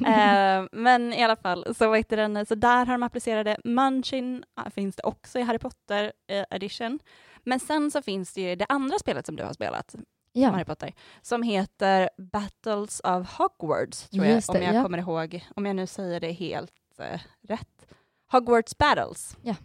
[0.07, 3.57] eh, men i alla fall, så, heter den, så där har de applicerat det.
[3.63, 6.99] Munchin finns det också i Harry Potter eh, edition.
[7.43, 9.95] Men sen så finns det ju det andra spelet som du har spelat,
[10.37, 14.83] Ja, Harry Potter, som heter Battles of Hogwarts, tror Just jag, om det, jag ja.
[14.83, 17.87] kommer ihåg, om jag nu säger det helt eh, rätt.
[18.31, 19.55] Hogwarts Battles Ja.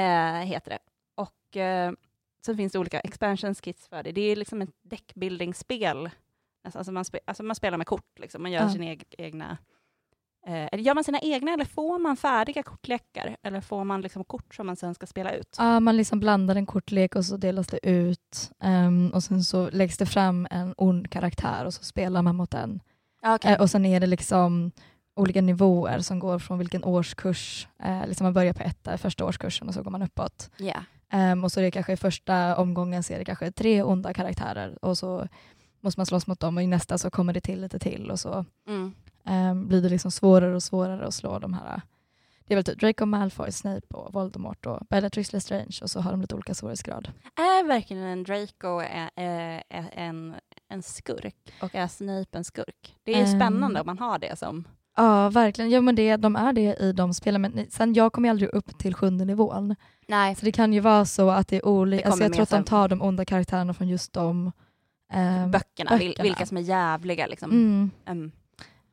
[0.00, 0.78] eh, heter det.
[1.14, 1.56] Och
[2.46, 4.12] så finns det olika expansion kits för det.
[4.12, 6.10] Det är liksom ett deckbuilding-spel.
[6.74, 8.42] Alltså man, spe, alltså man spelar med kort, liksom.
[8.42, 8.70] man gör Ja.
[8.72, 9.58] sina eg egna
[10.46, 13.36] eh, gör man sina egna eller får man färdiga kortlekar?
[13.42, 15.56] Eller får man liksom kort som man sen ska spela ut?
[15.58, 19.70] Ja, man liksom blandar en kortlek och så delas det ut ehm, och sen så
[19.70, 22.80] läggs det fram en ond karaktär och så spelar man mot den.
[23.34, 23.52] Okay.
[23.52, 24.70] Eh, och sen är det liksom
[25.16, 29.68] olika nivåer som går från vilken årskurs, eh, liksom man börjar på etta, första årskursen
[29.68, 30.50] och så går man uppåt.
[30.58, 30.82] yeah.
[31.10, 34.14] Ehm, och så är det kanske i första omgången så är det kanske tre onda
[34.14, 35.28] karaktärer och så
[35.80, 38.20] måste man slåss mot dem och i nästa så kommer det till lite till och
[38.20, 38.94] så mm.
[39.24, 41.82] ehm, blir det liksom svårare och svårare att slå de här
[42.48, 46.10] det är väl typ Draco Malfoy, Snape och Voldemort och Bellatrix Lestrange och så har
[46.10, 47.10] de lite olika svårighetsgrad.
[47.36, 50.34] Är verkligen en Draco är, är, är en,
[50.68, 52.96] en skurk och är Snape en skurk?
[53.02, 53.40] Det är ju Ehm.
[53.40, 54.64] spännande om man har det som...
[54.98, 55.70] Ja, verkligen.
[55.70, 57.40] Ja, men det, de är det i de spelen.
[57.42, 59.76] Men sen jag kommer ju aldrig upp till sjunde nivån.
[60.08, 62.06] Nej, Så det kan ju vara så att det är olika.
[62.06, 64.52] Alltså jag tror att de tar de onda karaktärerna från just de
[65.12, 66.22] ehm, böckerna, böckerna.
[66.22, 67.26] vilka som är jävliga.
[67.26, 67.50] Liksom.
[67.50, 68.32] Mm, Mm.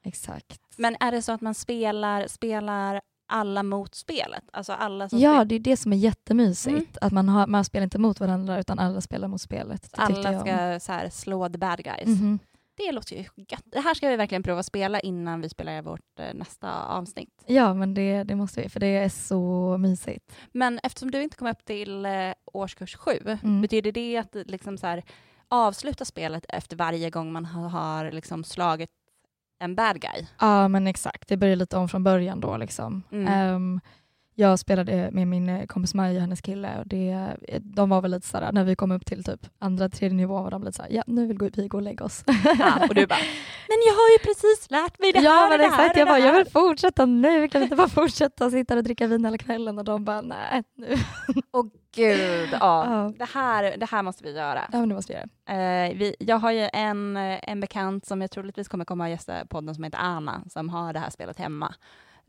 [0.04, 0.62] exakt.
[0.78, 4.44] Men är det så att man spelar, spelar alla mot spelet?
[4.54, 6.68] Alltså alla som Ja, spelar, det är det som är jättemysigt.
[6.78, 6.86] Mm.
[7.02, 9.89] Att man, har, man spelar inte mot varandra utan alla spelar mot spelet.
[9.98, 10.48] Alla jag om.
[10.48, 12.06] ska så här, slå the bad guys.
[12.20, 12.39] Mhm.
[12.78, 13.64] Det låter ju gött.
[13.66, 17.44] Det här ska vi verkligen prova att spela innan vi spelar vårt eh, nästa avsnitt.
[17.48, 20.32] Ja, men det, det måste vi, för det är så mysigt.
[20.52, 23.62] Men eftersom du inte kom upp till eh, årskurs sju, Mm.
[23.62, 25.04] betyder det att liksom så här,
[25.48, 28.90] avsluta spelet efter varje gång man har, har liksom slagit
[29.60, 30.26] en bad guy?
[30.40, 31.28] Ja, men exakt.
[31.28, 32.58] Det börjar lite om från början då.
[32.58, 33.04] Liksom.
[33.12, 33.28] Mm.
[33.34, 33.82] Ehm,
[34.36, 38.28] jag spelade med min eh, kompis Maja, hennes kille, och det, de var väl lite
[38.28, 41.04] sådär, när vi kom upp till typ andra, tredje nivå var de lite såhär, ja
[41.08, 42.24] nu vill vi gå och lägga oss.
[42.60, 43.19] Ja, och du bara,
[43.67, 45.95] men jag har ju precis lärt mig det här ja och men det här exakt,
[45.95, 48.84] och jag bara, jag här." vill fortsätta nu, kan vi inte bara fortsätta sitta och
[48.84, 49.78] dricka vin hela kvällen?
[49.78, 50.95] Och de bara, nej nu.
[51.52, 52.58] Åh gud, ja.
[52.60, 53.13] Ja.
[53.17, 54.62] Det, här, det här måste vi göra.
[54.71, 55.88] Ja men det måste vi göra.
[55.88, 59.10] Eh, vi, jag har ju en, eh, en bekant som jag troligtvis kommer komma och
[59.10, 61.74] gästa podden som heter Anna, som har det här spelet hemma.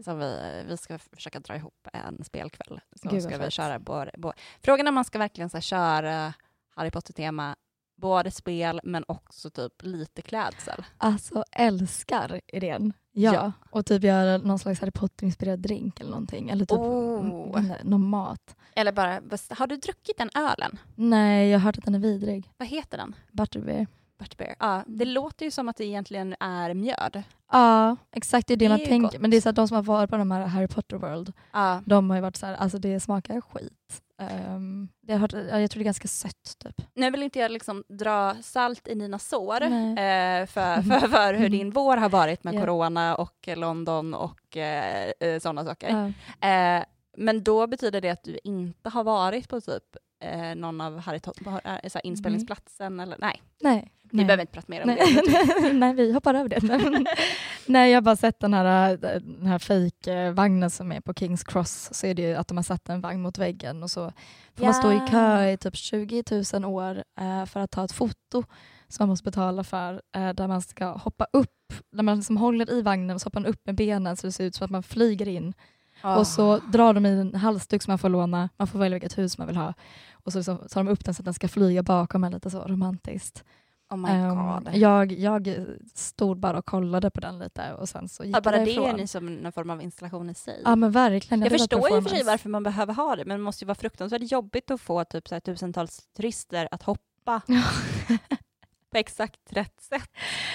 [0.05, 2.81] Så vi, vi ska försöka dra ihop en spelkväll.
[3.03, 4.37] Så Gud, ska vi köra både, både.
[4.63, 6.35] Frågan är om man ska verkligen så här, köra
[6.75, 7.57] Harry Potter-tema,
[7.97, 10.85] både spel men också typ lite klädsel.
[10.99, 12.93] Alltså älskar idén.
[13.13, 13.35] Ja.
[13.35, 13.53] Ja.
[13.71, 16.51] Och typ göra någon slags Harry Potter-inspirerad drink eller någonting.
[16.51, 17.73] Eller typ Oh.
[17.85, 18.57] någon mat.
[18.75, 20.79] Eller bara, har du druckit den ölen?
[20.95, 22.51] Nej, jag har hört att den är vidrig.
[22.57, 23.15] Vad heter den?
[23.33, 23.87] Butterbeer.
[24.19, 24.55] Butterbeer.
[24.59, 27.23] Ja, det låter ju som att det egentligen är mjöd.
[27.53, 28.99] Ja, exakt det är det, Det man tänker.
[29.13, 29.21] gott.
[29.21, 31.33] Men det är så att de som har varit på de här Harry Potter World,
[31.53, 31.83] Ja.
[31.87, 34.03] de har ju varit så här, alltså det smakar skit.
[34.51, 36.83] Um, det har hört, ja, jag tror det är ganska sött typ.
[36.95, 39.69] Nu vill inte jag liksom dra salt i dina sår eh,
[40.47, 42.61] för, för, för hur din vår har varit med Ja.
[42.61, 46.13] corona och London och eh, eh, sådana saker.
[46.41, 46.49] Ja.
[46.49, 46.85] Eh,
[47.19, 49.97] men då betyder det att du inte har varit på typ
[50.33, 53.93] eh, någon av Harry eh, så här inspelningsplatsen eller nej, Nej.
[54.03, 55.73] vi behöver inte prata mer om Nej, det.
[55.73, 57.05] nej, vi hoppar över det.
[57.67, 61.89] Nej, jag har bara sett den här, den här fake-vagnen som är på Kings Cross.
[61.93, 64.13] Så är det ju att de har satt en vagn mot väggen och så
[64.55, 67.93] får man stå i kö i typ 20 000 år eh, för att ta ett
[67.93, 68.45] foto
[68.89, 72.73] som man måste betala för, eh, där man ska hoppa upp, där man liksom håller
[72.73, 74.71] i vagnen och så hoppar man upp med benen så det ser ut som att
[74.71, 75.55] man flyger in.
[76.03, 76.17] Ah.
[76.17, 79.19] Och så drar de i en halsduk som man får låna, man får välja vilket
[79.19, 79.75] hus man vill ha.
[80.27, 82.51] Och så liksom, tar de upp den så att den ska flyga bakom en lite
[82.51, 83.45] så romantiskt.
[83.91, 84.69] oh my Ehm, god.
[84.75, 85.57] jag, jag
[85.95, 88.73] stod bara och kollade på den lite och sen så gick Ja, bara jag det
[88.73, 89.01] är därifrån.
[89.01, 90.61] ni som en form av installation i sig.
[90.65, 91.41] Ja men verkligen.
[91.43, 93.75] jag förstår ju för sig varför man behöver ha det, men det måste ju vara
[93.75, 97.41] fruktansvärt jobbigt att få typ så här, tusentals turister att hoppa
[98.93, 100.11] på exakt rätt sätt.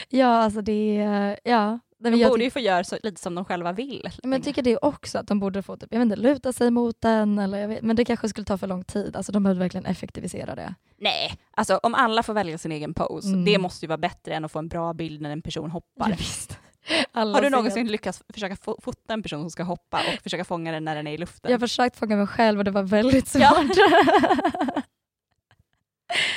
[0.10, 1.80] Ja alltså det är, ja.
[2.04, 4.10] De borde tyck- ju få göra så, lite som de själva vill.
[4.24, 6.72] men jag tycker det också att de borde få typ, jag vet inte, luta sig
[6.72, 9.16] mot den eller vet, men det kanske skulle ta för lång tid.
[9.16, 10.76] Alltså de behövde verkligen effektivisera det.
[10.98, 13.46] Nej, alltså om alla får välja sin egen pose, Mm.
[13.46, 16.10] det måste ju vara bättre än att få en bra bild när en person hoppar.
[16.10, 16.60] Ja, visst.
[17.12, 20.46] Alla Har du någonsin lyckats försöka fo fota en person som ska hoppa och försöka
[20.46, 21.52] fånga den när den är i luften?
[21.52, 23.42] Jag har försökt fånga mig själv och det var väldigt svårt.
[23.42, 23.64] Ja.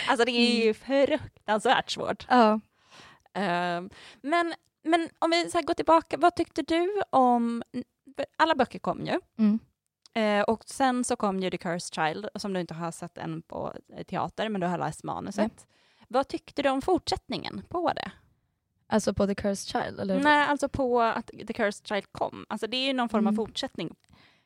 [0.09, 0.67] Alltså det är Mm.
[0.67, 2.27] ju fruktansvärt svårt.
[2.31, 2.61] ja.
[3.35, 3.91] Ehm,
[4.23, 4.55] men,
[4.85, 7.62] men om vi så går tillbaka, vad tyckte du om...
[8.37, 9.20] Alla böcker kom ju.
[9.39, 9.59] Mm.
[10.14, 13.43] Eh, och sen så kom ju The Cursed Child, som du inte har sett än
[13.43, 15.66] på eh, teater, men du har läst manuset.
[16.09, 18.11] Vad tyckte du om fortsättningen på det?
[18.87, 20.01] Alltså på The Cursed Child?
[20.01, 20.20] Eller?
[20.20, 22.47] Nej, alltså på att The Cursed Child kom.
[22.49, 23.47] Alltså det är ju någon form av Mm.
[23.47, 23.95] fortsättning.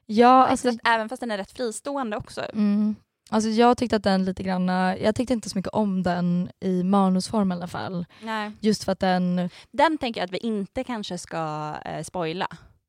[0.07, 2.41] Ja, alltså, Alltså, även fast den är rätt fristående också.
[2.53, 2.95] mm.
[3.29, 4.69] Alltså jag tyckte att den lite grann,
[5.01, 8.07] jag tyckte inte så mycket om den i manusform i alla fall.
[8.23, 8.53] Nej.
[8.61, 12.49] Just för att den, Den tänker jag att vi inte kanske ska eh, spoila.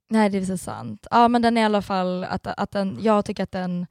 [0.09, 1.07] nej det är så sant.
[1.11, 3.85] Ja men den är i alla fall, att, att den, jag tycker att den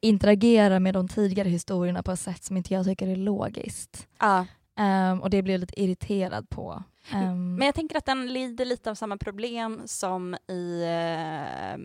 [0.00, 4.06] interagerar med de tidigare historierna på ett sätt som inte jag tycker är logiskt.
[4.20, 4.46] Ja.
[4.78, 6.82] Ehm, och det blir jag lite irriterad på.
[7.12, 11.78] Ehm, Men jag tänker att den lider lite av samma problem som i eh,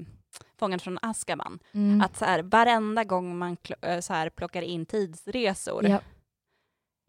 [0.59, 1.59] Fången från Azkaban.
[1.73, 5.99] mm, Att så här, varenda gång man eh, så här, plockar in tidsresor, ja,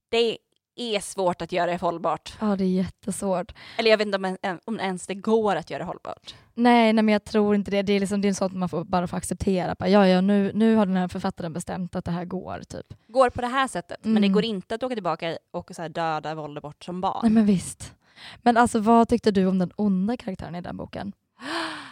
[0.09, 0.39] det
[0.77, 2.37] är svårt att göra det hållbart.
[2.41, 3.53] ja, det är jättesvårt.
[3.79, 6.35] Eller jag vet inte om, en- om ens det går att göra det hållbart.
[6.55, 7.83] Nej, nej men jag tror inte det.
[7.83, 9.75] Det är, liksom, det är sånt man får, bara får acceptera.
[9.79, 12.63] Bara, ja, ja, nu, nu har den här författaren bestämt att det här går.
[12.69, 12.95] Typ.
[13.09, 14.33] Går på det här sättet, men det Mm.
[14.33, 17.21] går inte att åka tillbaka och så här, döda Voldemort som barn.
[17.23, 17.95] Nej men visst.
[18.43, 21.13] Men alltså vad tyckte du om den onda karaktären i den boken?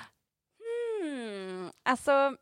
[1.91, 2.37] Alltså...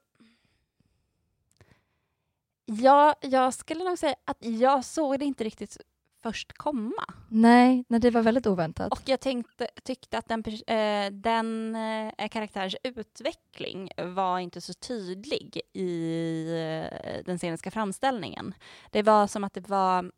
[2.65, 5.77] Ja, jag skulle nog säga att jag såg det inte riktigt
[6.23, 7.05] först komma.
[7.29, 8.93] Nej, nej det var väldigt oväntat.
[8.93, 11.77] Och jag tänkte, tyckte att den, eh, den
[12.19, 18.55] eh, karaktärens utveckling var inte så tydlig i eh, den sceniska framställningen.
[18.91, 20.13] Det var som att det var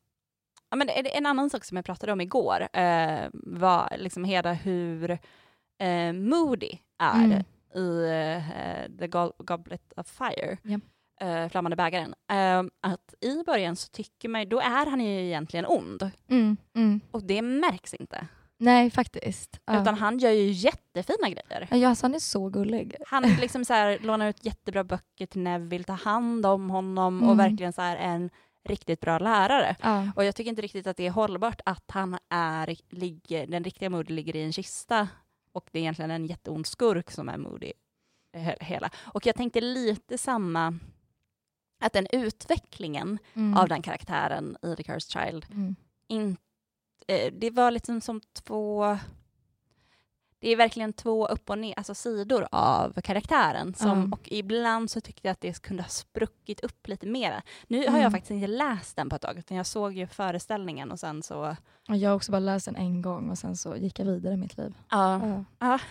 [0.70, 5.11] Ja, men en annan sak som jag pratade om igår eh, var liksom hela hur
[5.78, 7.45] eh, Moody är Mm.
[7.75, 10.79] I eh, The Go- Goblet of Fire, Ja.
[11.27, 12.14] eh, Flammande bägaren.
[12.33, 16.11] Eh, att i början så tycker man, då är han ju egentligen ond.
[16.29, 17.01] Mm, mm.
[17.11, 18.27] Och det märks inte.
[18.62, 19.61] Nej, faktiskt.
[19.64, 19.83] Ja.
[19.83, 21.68] Utan han gör ju jättefina grejer.
[21.71, 22.95] Ja, alltså, han är så gullig.
[23.07, 27.29] Han liksom så här, lånar ut jättebra böcker till Neville, tar hand om honom Mm.
[27.31, 28.31] och verkligen så här är en
[28.68, 29.77] riktigt bra lärare.
[29.83, 30.09] Ja.
[30.16, 33.91] Och jag tycker inte riktigt att det är hållbart att han är, ligger, den riktiga
[33.91, 35.09] Moody ligger i en kista
[35.53, 37.72] och det är egentligen en jätteond skurk som är Moody.
[38.32, 38.90] he- Hela.
[39.14, 40.78] Och jag tänkte lite samma,
[41.80, 43.57] att den utvecklingen Mm.
[43.59, 45.76] av den karaktären i The Cursed Child, Mm.
[46.09, 46.36] in,
[47.07, 48.98] eh, det var liksom som två
[50.42, 53.74] det är verkligen två upp och ner, alltså sidor av karaktären.
[53.74, 54.09] Som, Ja.
[54.16, 57.42] Och ibland så tyckte jag att det kunde ha spruckit upp lite mer.
[57.68, 58.01] Nu har Mm.
[58.01, 61.22] jag faktiskt inte läst den på ett tag, utan jag såg ju föreställningen och sen
[61.22, 61.57] så...
[61.95, 64.36] Jag har också bara läst den en gång och sen så gick jag vidare i
[64.36, 64.74] mitt liv.
[64.91, 65.20] Ja.
[65.59, 65.78] Ja.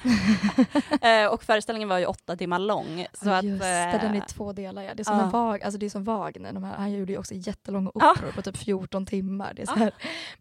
[1.02, 3.06] Eh, och föreställningen var ju åtta timmar lång.
[3.14, 4.82] Så att, Just det, den eh, är två delar.
[4.82, 4.94] Ja.
[4.96, 5.24] Det är som, ja.
[5.24, 8.12] en Wag, alltså det är som Wagner, de här, han gjorde ju också jättelånga Ja.
[8.12, 9.54] operor på typ 14 timmar.
[9.54, 9.80] Det är så Ja.
[9.80, 9.92] här,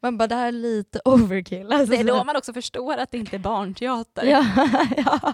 [0.00, 1.72] Man bara, det här är lite overkill.
[1.72, 4.24] Alltså, det är då man också förstår att det inte är barnteater.
[4.26, 4.44] Ja,
[4.96, 5.32] ja.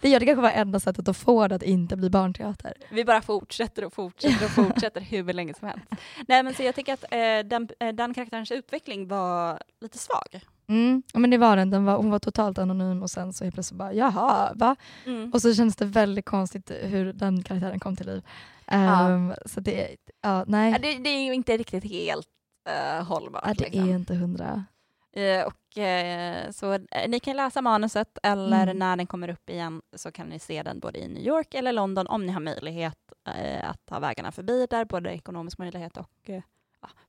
[0.00, 2.72] Det, gör, det kanske var enda sättet att få det att inte bli barnteater.
[2.90, 5.84] Vi bara fortsätter och fortsätter och fortsätter hur länge som helst.
[6.28, 10.40] Nej, men så jag tycker att eh, den, eh, den karaktärens utveckling var lite svag.
[10.68, 11.02] Mm.
[11.12, 13.54] ja, Men det var den, den var, hon var totalt anonym och sen så helt
[13.54, 14.76] plötsligt bara jaha, va?
[15.06, 15.30] Mm.
[15.32, 18.22] Och så känns det väldigt konstigt hur den karaktären kom till liv.
[18.66, 19.08] Ja.
[19.10, 22.28] Ehm, så det, ja nej, Ja, det, det är ju inte riktigt helt
[22.98, 23.42] uh, hållbart.
[23.46, 23.88] ja, det liksom.
[23.88, 24.64] är inte hundra.
[25.12, 26.78] Eh, och, eh, så
[27.08, 28.78] ni kan läsa manuset eller Mm.
[28.78, 31.72] när den kommer upp igen så kan ni se den både i New York eller
[31.72, 32.98] London om ni har möjlighet
[33.62, 36.30] att ta vägarna förbi där, både ekonomisk möjlighet och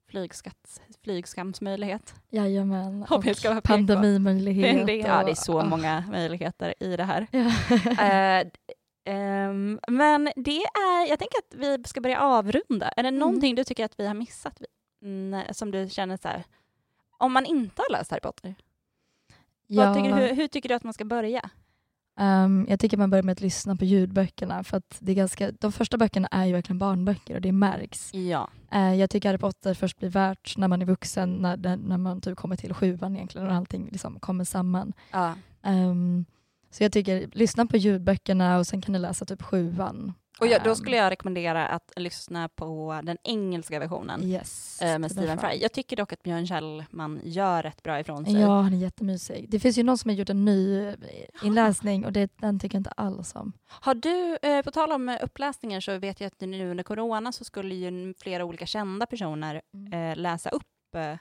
[0.08, 2.16] ja, flygskatts, flygskamsmöjlighet.
[2.30, 3.06] Jajamän.
[3.10, 3.62] Och PK.
[3.64, 4.86] pandemimöjlighet.
[4.88, 5.66] Det, ja, det är och- så ah.
[5.66, 7.28] många möjligheter i det här.
[7.32, 8.42] Ja.
[8.42, 8.48] Eh,
[9.06, 12.88] ehm, men det är, jag tänker att vi ska börja avrunda.
[12.90, 13.20] Är det Mm.
[13.20, 14.62] någonting du tycker att vi har missat
[15.02, 16.44] mm, som du känner så här,
[17.18, 18.56] om man inte har läst Harry Potter,
[19.68, 21.50] vad tycker, hur, hur tycker du att man ska börja?
[22.18, 25.52] Ehm, jag tycker man börjar med att lyssna på ljudböckerna för att det är ganska,
[25.52, 28.14] de första böckerna är ju verkligen barnböcker och det märks.
[28.14, 28.50] Ja.
[28.72, 31.98] Eh, jag tycker Harry Potter först blir värt när man är vuxen, när, när när
[31.98, 34.94] man typ kommer till sjuan egentligen och allting liksom kommer samman.
[35.12, 35.34] ja.
[35.64, 36.26] Ehm,
[36.72, 40.14] så jag tycker, lyssna på ljudböckerna och sen kan ni läsa typ sjuan.
[40.40, 45.00] Och jag, då Ehm, skulle jag rekommendera att lyssna på den engelska versionen yes, eh,
[45.00, 45.58] med Stephen Fry.
[45.62, 48.40] Jag tycker dock att Björn Kjellman gör rätt bra ifrån sig.
[48.42, 49.46] Ja, han är jättemysig.
[49.50, 50.92] Det finns ju någon som har gjort en ny
[51.44, 53.54] inläsning och det, den tycker jag inte alls om.
[53.68, 57.44] Har du, eh, på tal om uppläsningar så vet jag att nu under corona så
[57.44, 60.12] skulle ju flera olika kända personer Mm.
[60.12, 61.16] eh, läsa upp eh,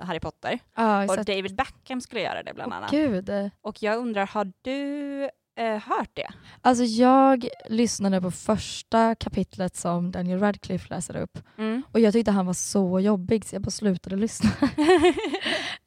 [0.00, 0.58] Harry Potter.
[0.74, 1.24] Ja, Och.
[1.24, 2.90] David Beckham skulle göra det bland Åh, annat.
[2.90, 3.30] Gud.
[3.60, 6.28] Och jag undrar, har du eh, hört det?
[6.62, 11.82] Alltså jag lyssnade på första kapitlet som Daniel Radcliffe läser upp Mm.
[11.92, 14.50] och jag tyckte han var så jobbig så jag bara slutade lyssna.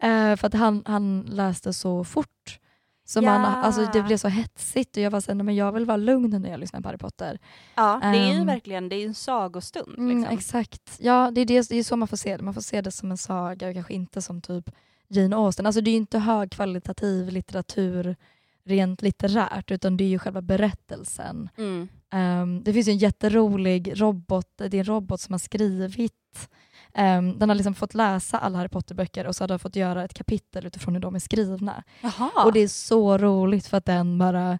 [0.04, 2.60] Eh, för att han, han läste så fort.
[3.06, 3.48] Så man, Ja.
[3.48, 6.50] alltså det blev så hetsigt och jag var såhär, men jag vill vara lugn när
[6.50, 7.40] jag lyssnar på Harry Potter.
[7.76, 8.46] ja, det är ju Ehm.
[8.46, 9.98] verkligen det är en sagostund.
[9.98, 10.38] Mm, Liksom.
[10.38, 10.98] exakt.
[11.00, 12.44] Ja, det är, det, det är så man får se det.
[12.44, 14.70] Man får se det som en saga och kanske inte som typ
[15.08, 15.66] Jane Austen.
[15.66, 18.16] Alltså det är ju inte högkvalitativ litteratur
[18.64, 21.50] rent litterärt utan det är ju själva berättelsen.
[21.58, 21.88] Mm.
[22.14, 26.50] Ehm, det finns en jätterolig robot, det är en robot som har skrivit
[26.94, 30.04] ehm, den har liksom fått läsa alla Harry Potter-böcker och så har den fått göra
[30.04, 31.84] ett kapitel utifrån hur de är skrivna.
[32.02, 32.46] Jaha.
[32.46, 34.60] Och det är så roligt för att den bara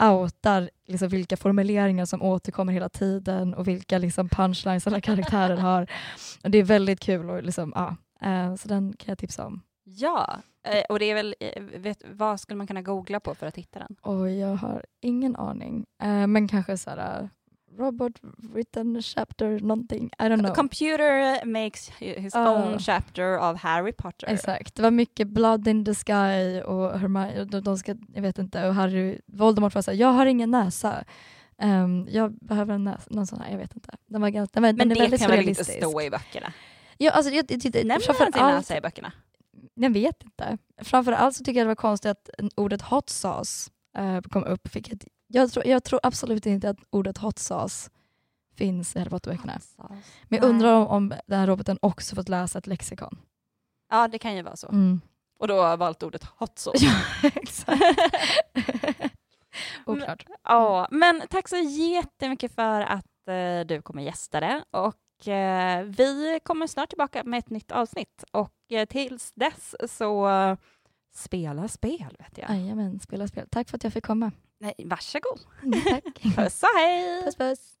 [0.00, 5.90] outar liksom vilka formuleringar som återkommer hela tiden och vilka liksom punchlines alla karaktärer har.
[6.44, 7.30] Och det är väldigt kul.
[7.30, 7.96] Och liksom, ja,
[8.28, 9.62] eh, så den kan jag tipsa om.
[9.84, 10.40] Ja,
[10.88, 13.78] och det är väl, eh, vet, vad skulle man kunna googla på för att hitta
[13.78, 13.96] den?
[14.00, 15.86] Och jag har ingen aning.
[16.02, 17.28] Eh, men kanske så här, uh,
[17.78, 18.12] Robot
[18.54, 20.10] written chapter någonting.
[20.18, 20.54] I don't know.
[20.54, 22.50] Computer makes his Ah.
[22.52, 24.28] own chapter of Harry Potter.
[24.28, 24.74] Exakt.
[24.74, 28.68] Det var mycket blood in the sky och Hermione, de, de ska, jag vet inte,
[28.68, 31.04] och Harry, Voldemort var såhär, jag har ingen näsa.
[31.58, 33.96] Ehm, jag behöver en näsa, någon sån här, jag vet inte.
[34.06, 36.52] Den, var ganska, den, Men den är det kan väl inte stå i böckerna?
[36.98, 39.12] Ja, alltså, jag, jag, jag, Nämner man sin näsa i böckerna?
[39.74, 40.58] Jag vet inte.
[40.82, 44.76] Framförallt så tycker jag det var konstigt att ordet hot sauce eh, kom upp.
[44.76, 47.90] Vilket, jag, tror, jag tror absolut inte att ordet hot sauce
[48.56, 49.60] finns i Harry Potter-böckerna.
[50.28, 53.18] Men jag undrar om, om den här roboten också fått läsa ett lexikon.
[53.90, 54.68] Ja, det kan ju vara så.
[54.68, 55.00] Mm.
[55.38, 56.84] Och då har valt ordet hot sauce.
[56.84, 57.80] Ja, exakt.
[59.86, 60.26] Oklart.
[60.42, 64.64] Ja, men tack så jättemycket för att eh, du kommer gästa det.
[64.70, 64.94] Och
[65.84, 68.24] vi kommer snart tillbaka med ett nytt avsnitt.
[68.30, 70.56] Och eh, tills dess så eh,
[71.14, 72.50] spela spel, vet jag.
[72.50, 73.46] Jajamän, spela spel.
[73.50, 74.32] Tack för att jag fick komma.
[74.60, 75.40] Nej, varsågod.
[75.62, 76.22] Mm, tack.
[76.36, 77.22] Puss och hej!
[77.24, 77.76] puss puss.